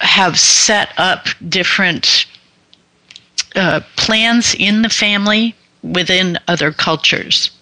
[0.00, 2.26] have set up different
[3.54, 5.54] uh, plans in the family
[5.84, 7.52] within other cultures?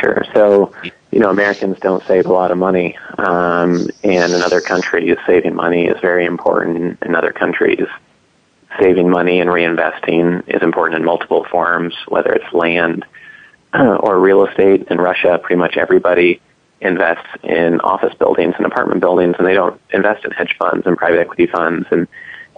[0.00, 0.24] Sure.
[0.34, 0.74] So
[1.16, 5.54] you know, Americans don't save a lot of money, um, and in other countries, saving
[5.54, 6.98] money is very important.
[7.00, 7.86] In other countries,
[8.78, 13.06] saving money and reinvesting is important in multiple forms, whether it's land
[13.72, 14.88] uh, or real estate.
[14.90, 16.38] In Russia, pretty much everybody
[16.82, 20.98] invests in office buildings and apartment buildings, and they don't invest in hedge funds and
[20.98, 22.06] private equity funds and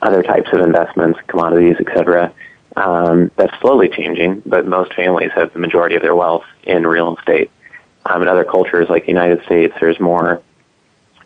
[0.03, 2.35] other types of investments, commodities, etc.
[2.75, 7.17] Um, that's slowly changing, but most families have the majority of their wealth in real
[7.17, 7.53] estate.
[8.09, 10.43] Um, in other cultures like the United States, there's more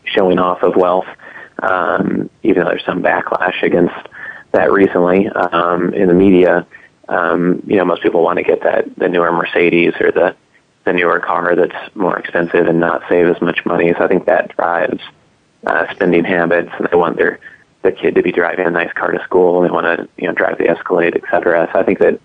[0.05, 1.07] showing off of wealth,
[1.63, 3.95] um, even though there's some backlash against
[4.53, 6.67] that recently um, in the media.
[7.09, 10.35] Um, you know, most people want to get that the newer Mercedes or the
[10.85, 13.93] the newer car that's more expensive and not save as much money.
[13.97, 15.01] So I think that drives
[15.65, 17.39] uh, spending habits, and they want their
[17.83, 20.35] the kid to be driving a nice car to school, they want to you know
[20.35, 21.69] drive the Escalade, et cetera.
[21.73, 22.21] So I think that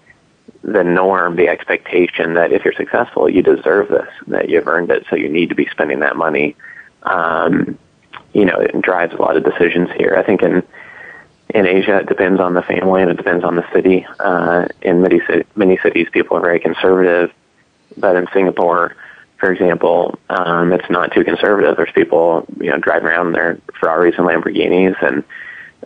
[0.64, 5.06] the norm, the expectation that if you're successful, you deserve this, that you've earned it,
[5.10, 6.56] so you need to be spending that money.
[7.04, 7.78] Um,
[8.34, 10.16] you know, it drives a lot of decisions here.
[10.18, 10.64] I think in
[11.50, 14.06] in Asia, it depends on the family and it depends on the city.
[14.20, 15.22] Uh, in many
[15.56, 17.34] many cities, people are very conservative,
[17.96, 18.96] but in Singapore,
[19.38, 21.78] for example, um, it's not too conservative.
[21.78, 25.24] There's people, you know, driving around in their Ferraris and Lamborghinis, and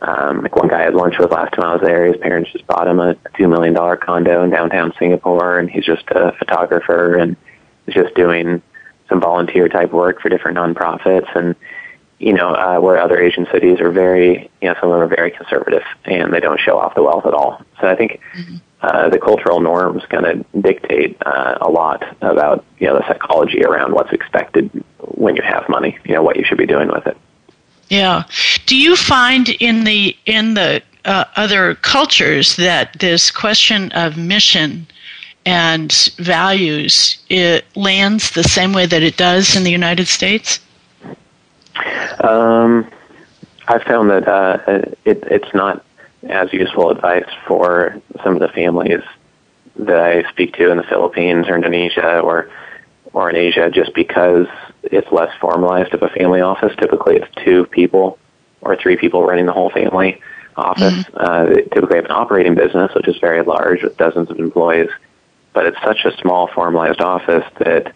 [0.01, 2.05] um, like one guy I had lunch with last time I was there.
[2.05, 5.85] His parents just bought him a two million dollar condo in downtown Singapore, and he's
[5.85, 7.35] just a photographer and
[7.87, 8.61] is just doing
[9.09, 11.35] some volunteer type work for different nonprofits.
[11.35, 11.55] And
[12.21, 15.15] you know, uh, where other Asian cities are very, you know, some of them are
[15.15, 17.63] very conservative and they don't show off the wealth at all.
[17.79, 18.57] So I think mm-hmm.
[18.81, 23.63] uh, the cultural norms kind of dictate uh, a lot about, you know, the psychology
[23.63, 27.07] around what's expected when you have money, you know, what you should be doing with
[27.07, 27.17] it.
[27.89, 28.25] Yeah.
[28.71, 34.87] Do you find in the in the uh, other cultures that this question of mission
[35.45, 40.61] and values it lands the same way that it does in the United States?
[42.23, 42.89] Um,
[43.67, 44.59] I found that uh,
[45.03, 45.83] it, it's not
[46.29, 49.03] as useful advice for some of the families
[49.75, 52.49] that I speak to in the Philippines or Indonesia or
[53.11, 54.47] or in Asia, just because
[54.83, 56.73] it's less formalized of a family office.
[56.77, 58.17] Typically, it's two people
[58.61, 60.21] or three people running the whole family
[60.55, 60.93] office.
[60.93, 61.17] Mm-hmm.
[61.17, 64.89] Uh, they typically have an operating business, which is very large with dozens of employees,
[65.53, 67.93] but it's such a small formalized office that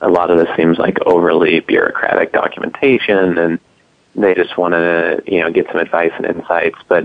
[0.00, 3.58] a lot of this seems like overly bureaucratic documentation, and
[4.14, 7.04] they just want to you know get some advice and insights, but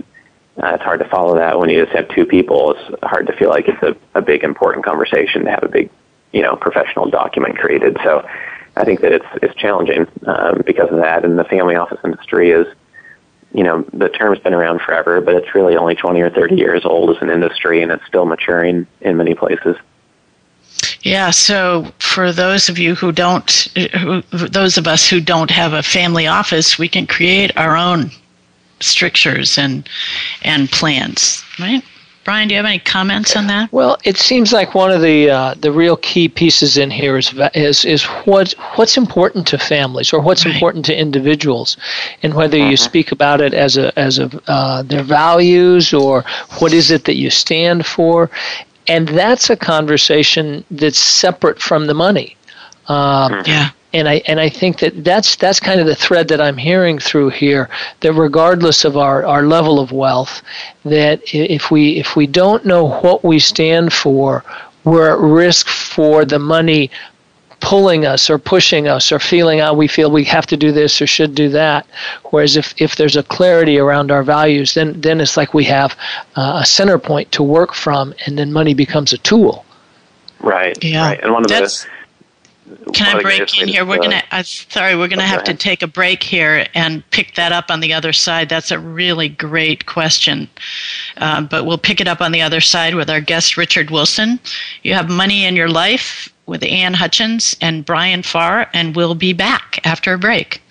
[0.62, 2.76] uh, it's hard to follow that when you just have two people.
[2.76, 5.90] It's hard to feel like it's a, a big important conversation to have a big
[6.32, 7.98] you know professional document created.
[8.04, 8.28] So
[8.76, 12.52] I think that it's it's challenging um, because of that, and the family office industry
[12.52, 12.68] is
[13.54, 16.86] you know, the term's been around forever, but it's really only 20 or 30 years
[16.86, 19.78] old as an industry, and it's still maturing in many places.
[21.02, 23.50] Yeah, so for those of you who don't,
[24.00, 28.10] who, those of us who don't have a family office, we can create our own
[28.80, 29.88] strictures and
[30.42, 31.84] and plans, right?
[32.24, 33.72] Brian, do you have any comments on that?
[33.74, 37.34] Well, it seems like one of the uh, the real key pieces in here is
[37.54, 40.54] is is what what's important to families or what's right.
[40.54, 41.76] important to individuals,
[42.22, 42.76] and whether you uh-huh.
[42.78, 46.24] speak about it as a as a uh, their values or
[46.60, 48.30] what is it that you stand for,
[48.88, 52.38] and that's a conversation that's separate from the money.
[52.88, 53.72] Um, yeah.
[53.94, 56.98] And I and I think that that's that's kind of the thread that I'm hearing
[56.98, 57.70] through here.
[58.00, 60.42] That regardless of our, our level of wealth,
[60.84, 64.44] that if we if we don't know what we stand for,
[64.84, 66.90] we're at risk for the money
[67.64, 71.02] pulling us or pushing us or feeling how we feel we have to do this
[71.02, 71.88] or should do that.
[72.26, 75.98] Whereas if, if there's a clarity around our values, then, then it's like we have
[76.36, 79.66] uh, a center point to work from and then money becomes a tool.
[80.42, 80.78] Right.
[80.84, 81.08] Yeah.
[81.08, 81.24] Right.
[81.24, 81.90] And one of That's, the
[82.94, 83.86] can I break in here?
[83.86, 84.24] We're uh, gonna.
[84.32, 87.80] Uh, sorry, we're gonna have to take a break here and pick that up on
[87.80, 88.50] the other side.
[88.50, 90.50] That's a really great question,
[91.18, 94.40] um, but we'll pick it up on the other side with our guest Richard Wilson.
[94.84, 99.34] You have money in your life with Ann Hutchins and Brian Farr, and we'll be
[99.34, 100.62] back after a break.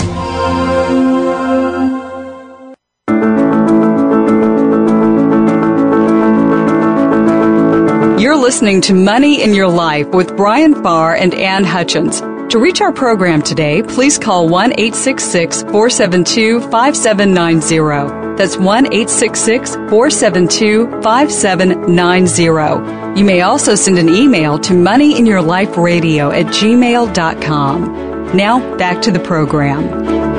[8.49, 12.23] Listening to Money in Your Life with Brian Farr and Ann Hutchins.
[12.51, 18.39] To reach our program today, please call 1 866 472 5790.
[18.39, 23.21] That's 1 866 472 5790.
[23.21, 28.35] You may also send an email to moneyinyourliferadio at gmail.com.
[28.35, 30.38] Now, back to the program.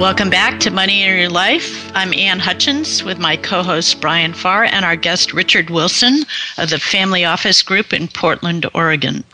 [0.00, 1.92] Welcome back to Money in Your Life.
[1.94, 6.22] I'm Ann Hutchins with my co host Brian Farr and our guest Richard Wilson
[6.56, 9.24] of the Family Office Group in Portland, Oregon.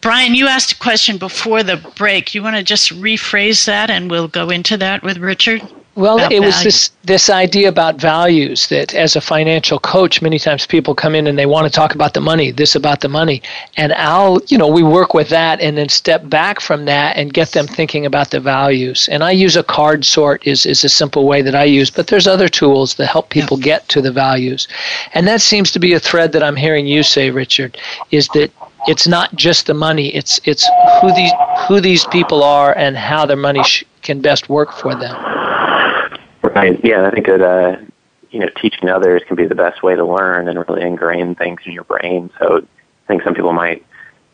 [0.00, 2.34] Brian, you asked a question before the break.
[2.34, 5.62] You want to just rephrase that and we'll go into that with Richard?
[5.96, 10.64] Well, it was this this idea about values that as a financial coach, many times
[10.64, 13.42] people come in and they want to talk about the money, this about the money,
[13.76, 17.34] and I'll, you know, we work with that and then step back from that and
[17.34, 19.08] get them thinking about the values.
[19.10, 22.06] And I use a card sort is is a simple way that I use, but
[22.06, 23.64] there's other tools that help people yeah.
[23.64, 24.68] get to the values.
[25.12, 27.78] And that seems to be a thread that I'm hearing you say, Richard,
[28.12, 28.52] is that
[28.86, 30.68] it's not just the money, it's it's
[31.00, 31.32] who these
[31.66, 35.16] who these people are and how their money sh- can best work for them.
[36.54, 36.80] Right.
[36.84, 37.76] Yeah, I think that uh,
[38.30, 41.60] you know teaching others can be the best way to learn and really ingrain things
[41.64, 42.30] in your brain.
[42.38, 43.84] So I think some people might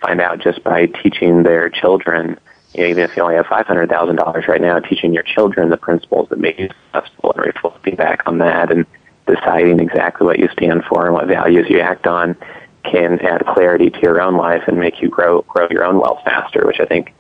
[0.01, 2.39] find out just by teaching their children.
[2.75, 5.23] You know, even if you only have five hundred thousand dollars right now, teaching your
[5.23, 8.87] children the principles that make you successful and reflecting back on that and
[9.27, 12.37] deciding exactly what you stand for and what values you act on
[12.85, 16.21] can add clarity to your own life and make you grow grow your own wealth
[16.25, 17.13] faster, which I think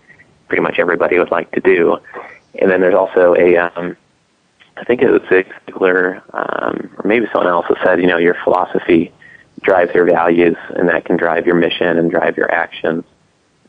[0.49, 1.99] pretty much everybody would like to do.
[2.59, 3.97] And then there's also a um,
[4.77, 8.19] I think it was Zig Ziglar, um, or maybe someone else who said, you know,
[8.19, 9.13] your philosophy
[9.63, 13.05] drives your values, and that can drive your mission and drive your actions.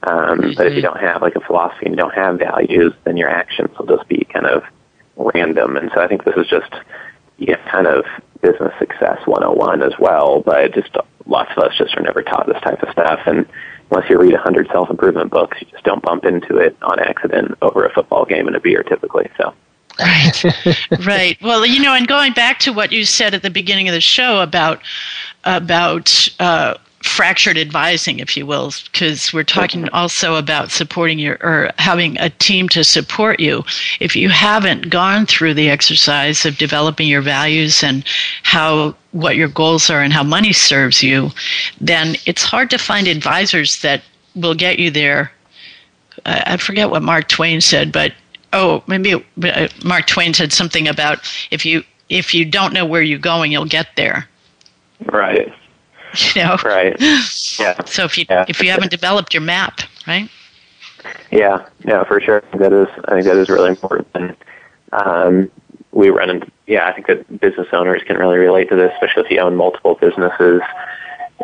[0.04, 0.52] Um, mm-hmm.
[0.56, 3.30] But if you don't have like a philosophy and you don't have values, then your
[3.30, 4.64] actions will just be kind of
[5.16, 5.78] random.
[5.78, 6.72] And so I think this is just
[7.38, 8.06] you know, kind of
[8.42, 10.42] business success 101 as well.
[10.42, 10.96] But just
[11.26, 13.22] lots of us just are never taught this type of stuff.
[13.26, 13.48] And
[13.90, 17.58] unless you read hundred self improvement books, you just don't bump into it on accident
[17.62, 19.30] over a football game and a beer typically.
[19.38, 19.54] So.
[20.00, 20.44] Right,
[21.06, 21.38] right.
[21.42, 24.02] Well, you know, and going back to what you said at the beginning of the
[24.02, 24.82] show about
[25.44, 31.72] about uh, fractured advising, if you will, because we're talking also about supporting your or
[31.78, 33.64] having a team to support you.
[34.00, 38.04] If you haven't gone through the exercise of developing your values and
[38.44, 41.32] how what your goals are and how money serves you,
[41.80, 44.04] then it's hard to find advisors that
[44.36, 45.32] will get you there.
[46.26, 48.14] I forget what Mark Twain said, but
[48.54, 51.20] oh, maybe uh, Mark Twain said something about
[51.52, 54.28] if you if you don't know where you're going, you'll get there.
[55.06, 55.54] Right.
[56.34, 56.58] You know.
[56.64, 56.96] Right.
[57.60, 57.80] Yeah.
[57.86, 58.46] So if you yeah.
[58.48, 60.30] if you haven't developed your map, right?
[61.32, 61.68] Yeah.
[61.86, 62.44] Yeah, for sure.
[62.58, 62.88] That is.
[63.06, 64.08] I think that is really important.
[64.16, 64.36] And
[64.94, 65.52] um,
[65.92, 66.50] we run into.
[66.66, 69.58] Yeah, I think that business owners can really relate to this, especially if you own
[69.58, 70.62] multiple businesses.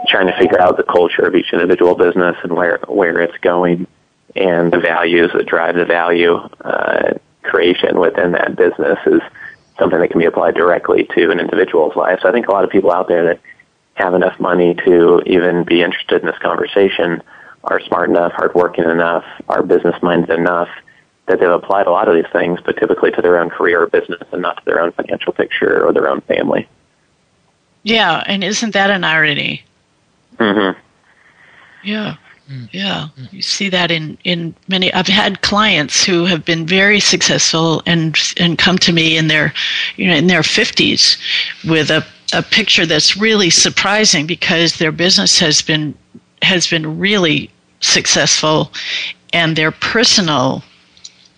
[0.08, 3.86] Trying to figure out the culture of each individual business and where where it's going
[4.36, 7.14] and the values that drive the value uh,
[7.44, 9.22] creation within that business is
[9.78, 12.20] something that can be applied directly to an individual's life.
[12.22, 13.40] So I think a lot of people out there that
[13.96, 17.22] have enough money to even be interested in this conversation
[17.64, 20.70] are smart enough, hardworking enough, are business minded enough
[21.28, 23.88] that they've applied a lot of these things, but typically to their own career or
[23.88, 26.68] business and not to their own financial picture or their own family.
[27.84, 29.64] Yeah, and isn't that an irony?
[30.38, 30.80] Mm-hmm.
[31.84, 32.18] Yeah.
[32.50, 32.70] Mm.
[32.74, 34.94] Yeah, you see that in, in many.
[34.94, 39.54] I've had clients who have been very successful and and come to me in their,
[39.96, 41.18] you know, in their fifties,
[41.64, 45.96] with a, a picture that's really surprising because their business has been
[46.42, 48.74] has been really successful,
[49.32, 50.64] and their personal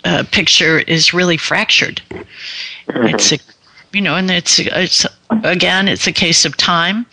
[0.05, 2.01] uh, picture is really fractured.
[2.09, 3.07] Mm-hmm.
[3.13, 3.37] It's a
[3.95, 5.05] you know, and it's it's
[5.43, 7.05] again, it's a case of time,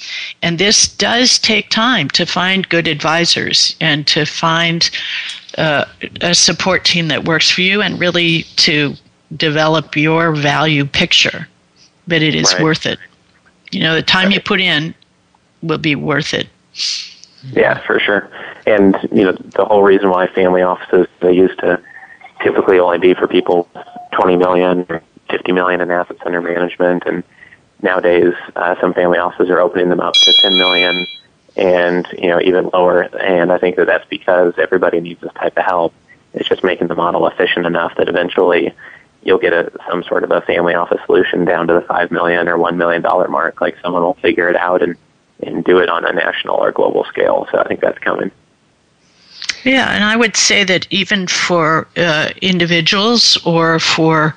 [0.43, 4.91] and this does take time to find good advisors and to find
[5.59, 5.85] uh,
[6.23, 8.95] a support team that works for you, and really to
[9.37, 11.47] develop your value picture.
[12.09, 12.65] But it is right.
[12.65, 12.99] worth it.
[13.71, 14.35] You know, the time right.
[14.35, 14.93] you put in
[15.63, 16.49] will be worth it.
[17.53, 18.29] Yeah, for sure.
[18.67, 21.81] And you know, the whole reason why family offices they used to
[22.43, 23.69] typically only be for people
[24.11, 24.85] twenty million
[25.33, 27.25] 50 million in assets under management, and
[27.83, 31.07] nowadays uh, some family offices are opening them up to 10 million
[31.57, 33.03] and you know even lower.
[33.03, 35.95] And I think that that's because everybody needs this type of help.
[36.35, 38.73] It's just making the model efficient enough that eventually
[39.23, 42.49] you'll get a, some sort of a family office solution down to the five million
[42.49, 43.61] or one million dollar mark.
[43.61, 44.97] Like someone will figure it out and
[45.43, 47.47] and do it on a national or global scale.
[47.51, 48.31] So I think that's coming.
[49.65, 54.37] Yeah, and I would say that even for uh, individuals or for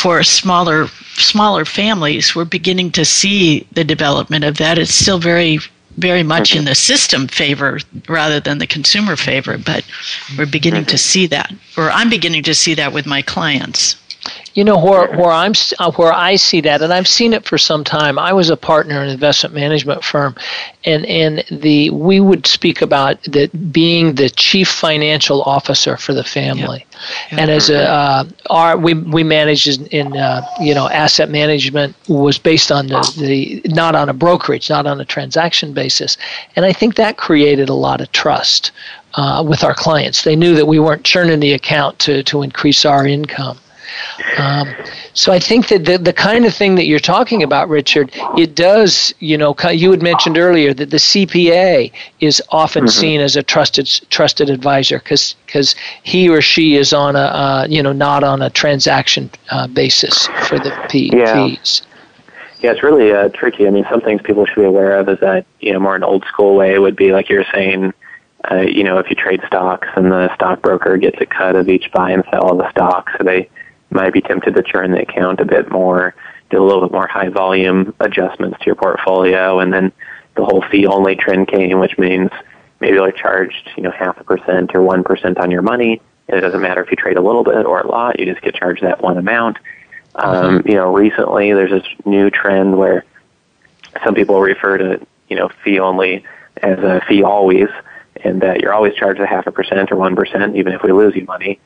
[0.00, 4.78] for smaller smaller families, we're beginning to see the development of that.
[4.78, 5.58] It's still very,
[5.98, 7.78] very much in the system favor
[8.08, 9.84] rather than the consumer favor, but
[10.38, 11.10] we're beginning to mm-hmm.
[11.12, 13.96] see that, or I'm beginning to see that with my clients.
[14.54, 17.56] You know where where I'm uh, where I see that, and I've seen it for
[17.56, 18.18] some time.
[18.18, 20.34] I was a partner in an investment management firm,
[20.84, 26.24] and and the we would speak about that being the chief financial officer for the
[26.24, 27.00] family, yep.
[27.30, 27.40] Yep.
[27.40, 32.36] and as a uh, our we we managed in uh, you know asset management was
[32.36, 36.16] based on the, the not on a brokerage, not on a transaction basis,
[36.56, 38.72] and I think that created a lot of trust
[39.14, 40.22] uh, with our clients.
[40.22, 43.58] They knew that we weren't churning the account to to increase our income.
[44.38, 44.74] Um,
[45.14, 48.54] so I think that the, the kind of thing that you're talking about, Richard, it
[48.54, 53.00] does, you know, you had mentioned earlier that the CPA is often mm-hmm.
[53.00, 57.66] seen as a trusted trusted advisor because because he or she is on a uh,
[57.68, 61.46] you know not on a transaction uh, basis for the P- yeah.
[61.46, 61.82] fees.
[62.60, 63.66] Yeah, it's really uh, tricky.
[63.66, 66.04] I mean, some things people should be aware of is that you know more an
[66.04, 67.92] old school way would be like you're saying.
[68.50, 71.92] Uh, you know, if you trade stocks and the stockbroker gets a cut of each
[71.92, 73.50] buy and sell of the stock, so they
[73.90, 76.14] might be tempted to churn the account a bit more,
[76.50, 79.92] do a little bit more high volume adjustments to your portfolio, and then
[80.36, 82.30] the whole fee only trend came, which means
[82.80, 86.00] maybe they're charged, you know, half a percent or one percent on your money.
[86.28, 88.40] And it doesn't matter if you trade a little bit or a lot, you just
[88.42, 89.58] get charged that one amount.
[90.14, 93.04] Um, you know, recently there's this new trend where
[94.04, 96.24] some people refer to, you know, fee only
[96.56, 97.68] as a fee always,
[98.22, 100.92] and that you're always charged a half a percent or one percent, even if we
[100.92, 101.58] lose you money.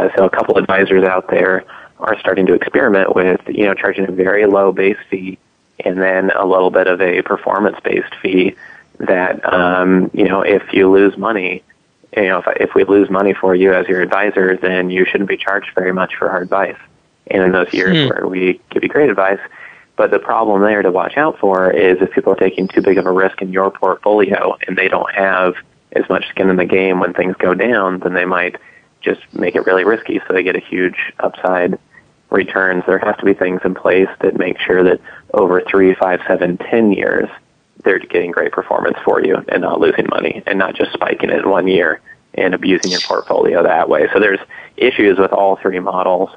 [0.00, 1.64] Uh, so a couple advisors out there
[1.98, 5.38] are starting to experiment with, you know, charging a very low base fee
[5.84, 8.56] and then a little bit of a performance-based fee
[8.98, 11.62] that, um, you know, if you lose money,
[12.16, 15.28] you know, if, if we lose money for you as your advisor, then you shouldn't
[15.28, 16.78] be charged very much for our advice.
[17.26, 18.08] And in those years hmm.
[18.08, 19.40] where we give you great advice,
[19.96, 22.96] but the problem there to watch out for is if people are taking too big
[22.96, 25.54] of a risk in your portfolio and they don't have
[25.92, 28.56] as much skin in the game when things go down, then they might
[29.00, 31.78] just make it really risky so they get a huge upside
[32.30, 32.84] returns.
[32.86, 35.00] There have to be things in place that make sure that
[35.34, 37.28] over three, five, seven, ten years,
[37.82, 41.46] they're getting great performance for you and not losing money and not just spiking it
[41.46, 42.00] one year
[42.34, 44.08] and abusing your portfolio that way.
[44.12, 44.40] So there's
[44.76, 46.30] issues with all three models.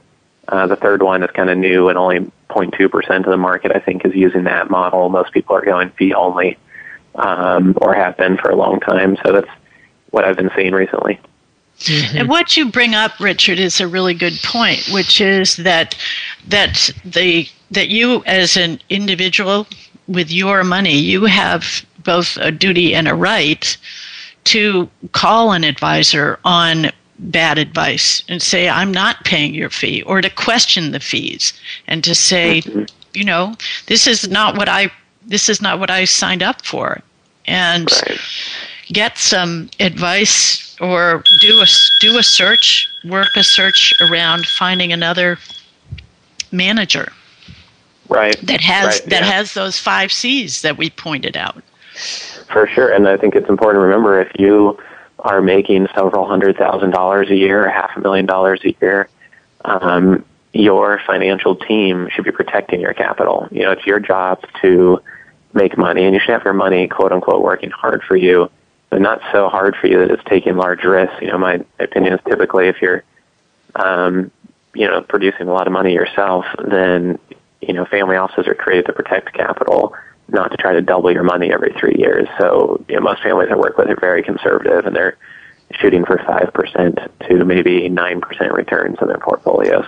[0.47, 3.79] Uh, the third one is kind of new and only 0.2% of the market, I
[3.79, 5.09] think, is using that model.
[5.09, 6.57] Most people are going fee only
[7.15, 9.17] um, or have been for a long time.
[9.23, 9.49] So that's
[10.09, 11.19] what I've been seeing recently.
[11.83, 12.17] Mm-hmm.
[12.17, 15.95] And what you bring up, Richard, is a really good point, which is that
[16.47, 19.67] that the that you as an individual
[20.07, 23.77] with your money, you have both a duty and a right
[24.45, 30.21] to call an advisor on bad advice and say I'm not paying your fee or
[30.21, 31.53] to question the fees
[31.87, 32.83] and to say, mm-hmm.
[33.13, 33.55] you know,
[33.87, 34.91] this is not what I
[35.25, 37.01] this is not what I signed up for.
[37.45, 38.19] And right.
[38.93, 41.65] Get some advice or do a
[41.99, 45.37] do a search, work a search around finding another
[46.51, 47.11] manager.
[48.07, 48.39] Right.
[48.45, 49.31] That has right, that yeah.
[49.31, 51.63] has those five C's that we pointed out.
[52.51, 54.77] For sure, and I think it's important to remember if you
[55.19, 59.09] are making several hundred thousand dollars a year, half a million dollars a year,
[59.65, 60.23] um,
[60.53, 63.47] your financial team should be protecting your capital.
[63.51, 65.01] You know, it's your job to
[65.53, 68.49] make money, and you should have your money, quote unquote, working hard for you
[68.93, 71.15] but not so hard for you that it's taking large risks.
[71.19, 73.03] You know, my opinion is typically if you're,
[73.73, 74.29] um,
[74.75, 77.17] you know, producing a lot of money yourself, then
[77.59, 79.95] you know, family offices are created to protect capital,
[80.27, 82.27] not to try to double your money every three years.
[82.37, 85.17] So, you know, most families I work with are very conservative, and they're
[85.71, 89.85] shooting for five percent to maybe nine percent returns in their portfolios.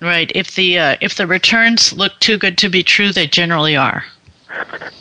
[0.00, 0.32] Right.
[0.34, 4.02] If the uh, if the returns look too good to be true, they generally are.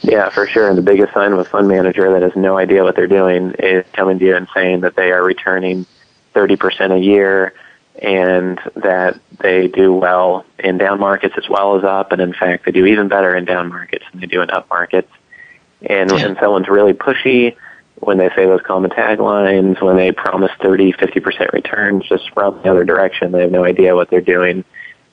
[0.02, 0.70] Yeah, for sure.
[0.70, 3.54] And the biggest sign of a fund manager that has no idea what they're doing
[3.60, 5.86] is coming to you and saying that they are returning
[6.34, 7.54] 30% a year
[8.02, 12.12] and that they do well in down markets as well as up.
[12.12, 14.70] And in fact, they do even better in down markets than they do in up
[14.70, 15.12] markets.
[15.82, 16.26] And yeah.
[16.26, 17.56] when someone's really pushy,
[17.96, 22.70] when they say those common taglines, when they promise 30, 50% returns just from the
[22.70, 24.64] other direction, they have no idea what they're doing,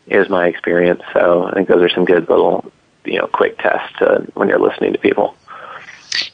[0.07, 1.03] is my experience.
[1.12, 2.72] So I think those are some good little
[3.05, 3.94] you know quick test
[4.34, 5.34] when you're listening to people.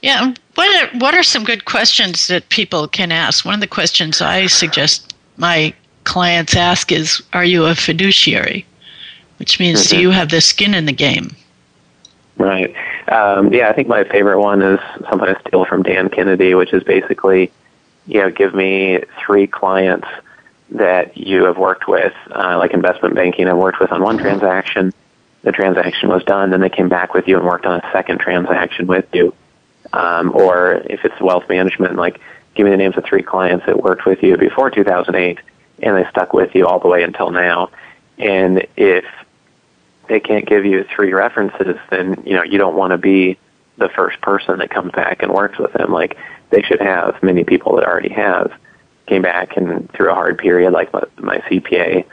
[0.02, 3.44] Yeah, what are, what are some good questions that people can ask?
[3.44, 5.72] One of the questions I suggest my
[6.04, 8.66] clients ask is, "Are you a fiduciary?"
[9.38, 9.96] Which means, mm-hmm.
[9.96, 11.36] do you have the skin in the game?
[12.38, 12.74] Right.
[13.08, 16.72] Um, yeah, I think my favorite one is something I steal from Dan Kennedy, which
[16.72, 17.50] is basically,
[18.06, 20.08] you know, give me three clients
[20.70, 24.92] that you have worked with, uh, like investment banking, I've worked with on one transaction.
[25.42, 28.20] The transaction was done, then they came back with you and worked on a second
[28.20, 29.34] transaction with you.
[29.92, 32.20] Um, or if it's wealth management, like
[32.54, 35.38] give me the names of three clients that worked with you before 2008
[35.82, 37.70] and they stuck with you all the way until now.
[38.18, 39.04] And if
[40.08, 43.38] they can't give you three references, then you know you don't want to be
[43.76, 45.92] the first person that comes back and works with them.
[45.92, 46.16] Like
[46.50, 48.52] they should have many people that already have
[49.06, 52.04] came back and through a hard period, like my, my CPA,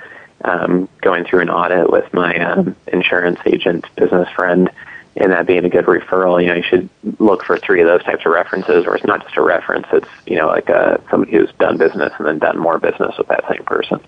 [0.46, 4.70] um, going through an audit with my um, insurance agent business friend,
[5.18, 6.42] and that being a good referral.
[6.42, 6.90] You know, you should
[7.20, 10.08] look for three of those types of references, or it's not just a reference; it's
[10.26, 13.28] you know like a, uh, somebody who's done business and then done more business with
[13.28, 14.00] that same person.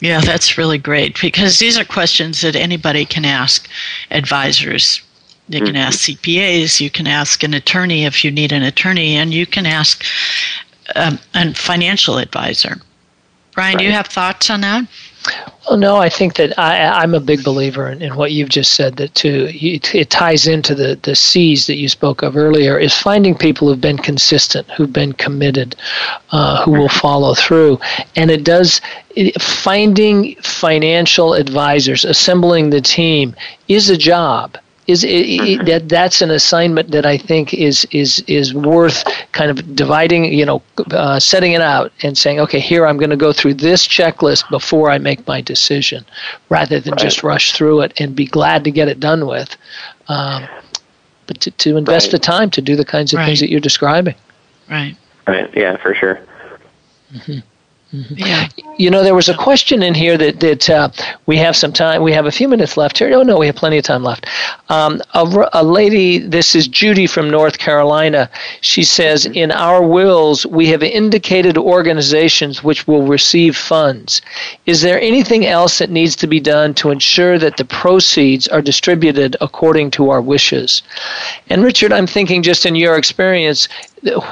[0.00, 3.68] Yeah, that's really great because these are questions that anybody can ask
[4.10, 5.00] advisors.
[5.48, 5.76] You can mm-hmm.
[5.76, 9.66] ask CPAs, you can ask an attorney if you need an attorney, and you can
[9.66, 10.04] ask
[10.96, 12.80] um, a financial advisor.
[13.54, 13.78] Brian, right.
[13.78, 14.86] do you have thoughts on that?
[15.68, 18.72] Well, no, I think that I, am a big believer in, in, what you've just
[18.72, 18.96] said.
[18.96, 22.78] That too, it, it, ties into the the C's that you spoke of earlier.
[22.78, 25.76] Is finding people who've been consistent, who've been committed,
[26.32, 27.80] uh, who will follow through,
[28.14, 28.82] and it does.
[29.16, 33.34] It, finding financial advisors, assembling the team,
[33.68, 35.66] is a job is it, it, mm-hmm.
[35.66, 40.44] that that's an assignment that I think is is is worth kind of dividing, you
[40.44, 43.86] know, uh, setting it out and saying, okay, here I'm going to go through this
[43.86, 46.04] checklist before I make my decision,
[46.50, 47.00] rather than right.
[47.00, 49.56] just rush through it and be glad to get it done with.
[50.08, 50.46] Um,
[51.26, 52.12] but to, to invest right.
[52.12, 53.26] the time to do the kinds of right.
[53.26, 54.14] things that you're describing.
[54.68, 54.96] Right.
[55.26, 55.50] Right.
[55.56, 56.20] Yeah, for sure.
[57.14, 57.38] Mm-hmm.
[57.94, 58.14] Mm-hmm.
[58.16, 58.48] Yeah.
[58.76, 60.88] You know, there was a question in here that, that uh,
[61.26, 62.02] we have some time.
[62.02, 63.12] We have a few minutes left here.
[63.16, 64.26] Oh, no, we have plenty of time left.
[64.68, 68.28] Um, a, a lady, this is Judy from North Carolina.
[68.62, 74.20] She says, In our wills, we have indicated organizations which will receive funds.
[74.66, 78.62] Is there anything else that needs to be done to ensure that the proceeds are
[78.62, 80.82] distributed according to our wishes?
[81.48, 83.68] And Richard, I'm thinking just in your experience,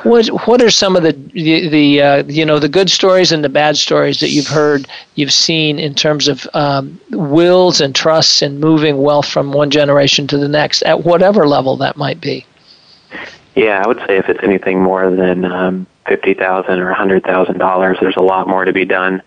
[0.03, 3.43] what what are some of the the, the uh, you know the good stories and
[3.43, 8.43] the bad stories that you've heard you've seen in terms of um, wills and trusts
[8.43, 12.45] and moving wealth from one generation to the next at whatever level that might be?
[13.55, 17.25] Yeah i would say if it's anything more than um, fifty thousand or a hundred
[17.25, 19.23] thousand dollars there's a lot more to be done.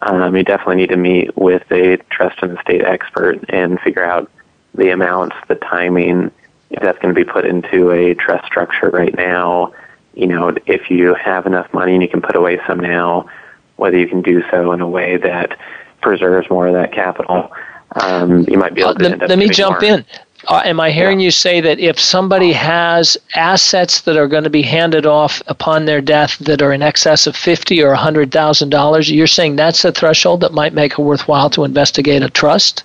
[0.00, 4.30] Um, you definitely need to meet with a trust and estate expert and figure out
[4.76, 6.30] the amounts the timing
[6.70, 9.72] if that's going to be put into a trust structure right now
[10.18, 13.28] you know, if you have enough money and you can put away some now,
[13.76, 15.56] whether you can do so in a way that
[16.02, 17.52] preserves more of that capital,
[17.92, 19.06] um, you might be able to.
[19.06, 19.90] Uh, let, let me jump more.
[19.92, 20.04] in.
[20.48, 21.26] Uh, am I hearing yeah.
[21.26, 25.84] you say that if somebody has assets that are going to be handed off upon
[25.84, 29.82] their death that are in excess of fifty or hundred thousand dollars, you're saying that's
[29.82, 32.82] the threshold that might make it worthwhile to investigate a trust?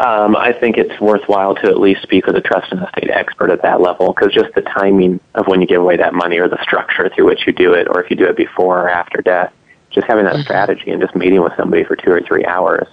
[0.00, 3.50] Um, I think it's worthwhile to at least speak with a trust and estate expert
[3.50, 6.48] at that level because just the timing of when you give away that money or
[6.48, 9.20] the structure through which you do it, or if you do it before or after
[9.20, 9.52] death,
[9.90, 10.42] just having that mm-hmm.
[10.42, 12.88] strategy and just meeting with somebody for two or three hours,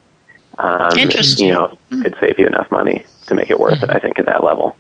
[0.58, 2.02] um, you know, mm-hmm.
[2.02, 3.90] could save you enough money to make it worth mm-hmm.
[3.90, 3.96] it.
[3.96, 4.76] I think at that level.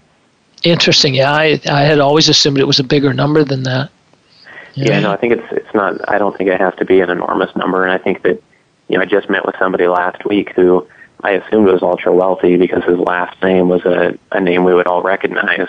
[0.63, 1.15] Interesting.
[1.15, 3.89] Yeah, I I had always assumed it was a bigger number than that.
[4.73, 4.89] Yeah.
[4.89, 5.97] yeah, no, I think it's it's not.
[6.09, 8.43] I don't think it has to be an enormous number, and I think that
[8.89, 10.85] you know I just met with somebody last week who
[11.23, 14.87] I assumed was ultra wealthy because his last name was a, a name we would
[14.87, 15.67] all recognize.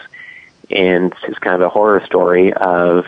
[0.71, 3.07] And it's kind of a horror story of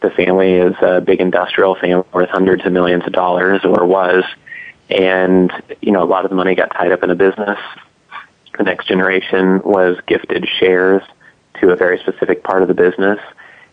[0.00, 4.24] the family is a big industrial family worth hundreds of millions of dollars or was.
[4.88, 7.58] And, you know, a lot of the money got tied up in a business.
[8.56, 11.02] The next generation was gifted shares
[11.60, 13.20] to a very specific part of the business.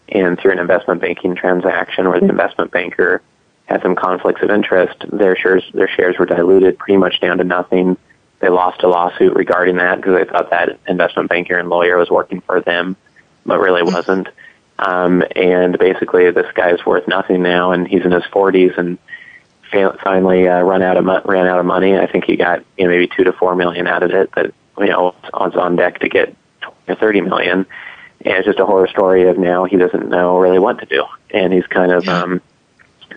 [0.09, 3.22] And through an investment banking transaction where the investment banker
[3.65, 7.43] had some conflicts of interest, their shares, their shares were diluted pretty much down to
[7.43, 7.97] nothing
[8.39, 12.09] they lost a lawsuit regarding that because they thought that investment banker and lawyer was
[12.09, 12.95] working for them,
[13.45, 13.93] but really mm-hmm.
[13.93, 14.29] wasn't.
[14.79, 18.97] Um, and basically, this guy's worth nothing now, and he's in his 40s and
[19.71, 21.97] finally uh, run out of mo- ran out of money.
[21.97, 24.53] I think he got you know maybe two to four million out of it, but
[24.77, 27.65] you know was on deck to get 20 or 30 million.
[28.25, 31.05] And it's just a horror story of now he doesn't know really what to do,
[31.31, 32.41] and he's kind of um,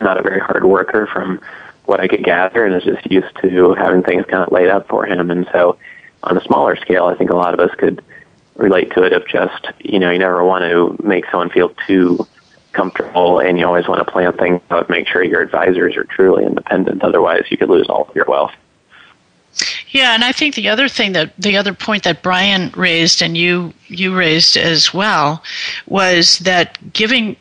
[0.00, 1.40] not a very hard worker from
[1.92, 4.88] what I could gather and is just used to having things kind of laid up
[4.88, 5.30] for him.
[5.30, 5.76] And so
[6.22, 8.02] on a smaller scale, I think a lot of us could
[8.56, 12.26] relate to it of just, you know, you never want to make someone feel too
[12.72, 16.46] comfortable and you always want to plan things out, make sure your advisors are truly
[16.46, 17.04] independent.
[17.04, 18.54] Otherwise you could lose all of your wealth.
[19.90, 23.36] Yeah, and I think the other thing that the other point that Brian raised and
[23.36, 25.42] you you raised as well
[25.86, 27.36] was that giving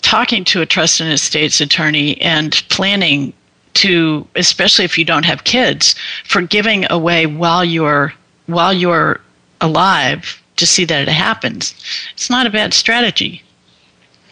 [0.00, 3.34] talking to a trust and estates attorney and planning
[3.74, 5.94] to especially if you don't have kids
[6.24, 8.12] for giving away while you're
[8.46, 9.20] while you're
[9.60, 11.74] alive to see that it happens.
[12.12, 13.42] It's not a bad strategy.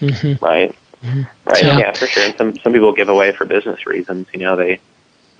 [0.00, 0.44] Mm-hmm.
[0.44, 0.74] Right.
[1.02, 1.22] Mm-hmm.
[1.48, 1.64] Right.
[1.64, 1.78] Yeah.
[1.78, 2.24] yeah, for sure.
[2.24, 4.26] And some some people give away for business reasons.
[4.32, 4.80] You know, they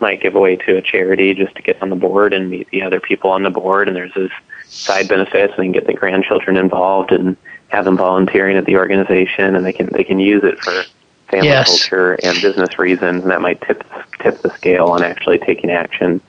[0.00, 2.82] might give away to a charity just to get on the board and meet the
[2.82, 4.30] other people on the board, and there's this
[4.64, 7.36] side benefits, and they can get the grandchildren involved and
[7.68, 10.84] have them volunteering at the organization, and they can they can use it for
[11.28, 11.68] family yes.
[11.68, 13.84] culture and business reasons, and that might tip
[14.20, 16.20] tip the scale on actually taking action.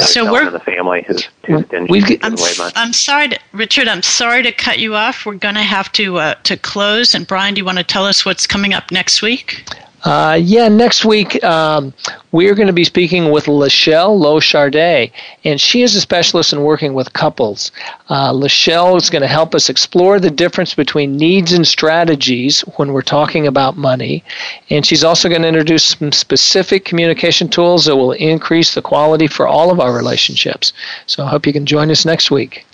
[0.00, 1.90] So we're in the family who's too stingy.
[2.22, 2.34] I'm,
[2.76, 3.88] I'm sorry, to, Richard.
[3.88, 5.24] I'm sorry to cut you off.
[5.26, 7.14] We're going to have to uh, to close.
[7.14, 9.64] And Brian, do you want to tell us what's coming up next week?
[10.04, 11.94] Uh, yeah, next week um,
[12.32, 15.12] we're going to be speaking with Lachelle Lochardet,
[15.44, 17.70] and she is a specialist in working with couples.
[18.08, 22.92] Uh, Lachelle is going to help us explore the difference between needs and strategies when
[22.92, 24.24] we're talking about money,
[24.70, 29.28] and she's also going to introduce some specific communication tools that will increase the quality
[29.28, 30.72] for all of our relationships.
[31.06, 32.66] So I hope you can join us next week.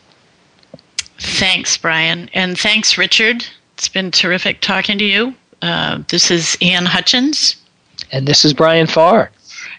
[1.19, 3.45] Thanks, Brian, and thanks, Richard.
[3.75, 5.35] It's been terrific talking to you.
[5.63, 7.57] Uh, this is Ann Hutchins.
[8.13, 9.31] And this is Brian Farr.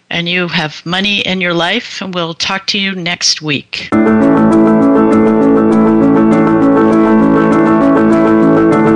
[0.10, 3.90] And you have money in your life, and we'll talk to you next week.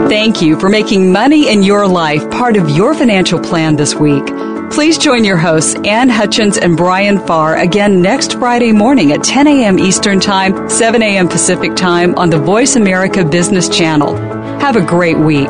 [0.09, 4.25] Thank you for making money in your life part of your financial plan this week.
[4.71, 9.47] Please join your hosts, Ann Hutchins and Brian Farr, again next Friday morning at 10
[9.47, 9.77] a.m.
[9.77, 11.27] Eastern Time, 7 a.m.
[11.27, 14.15] Pacific Time on the Voice America Business Channel.
[14.59, 15.49] Have a great week.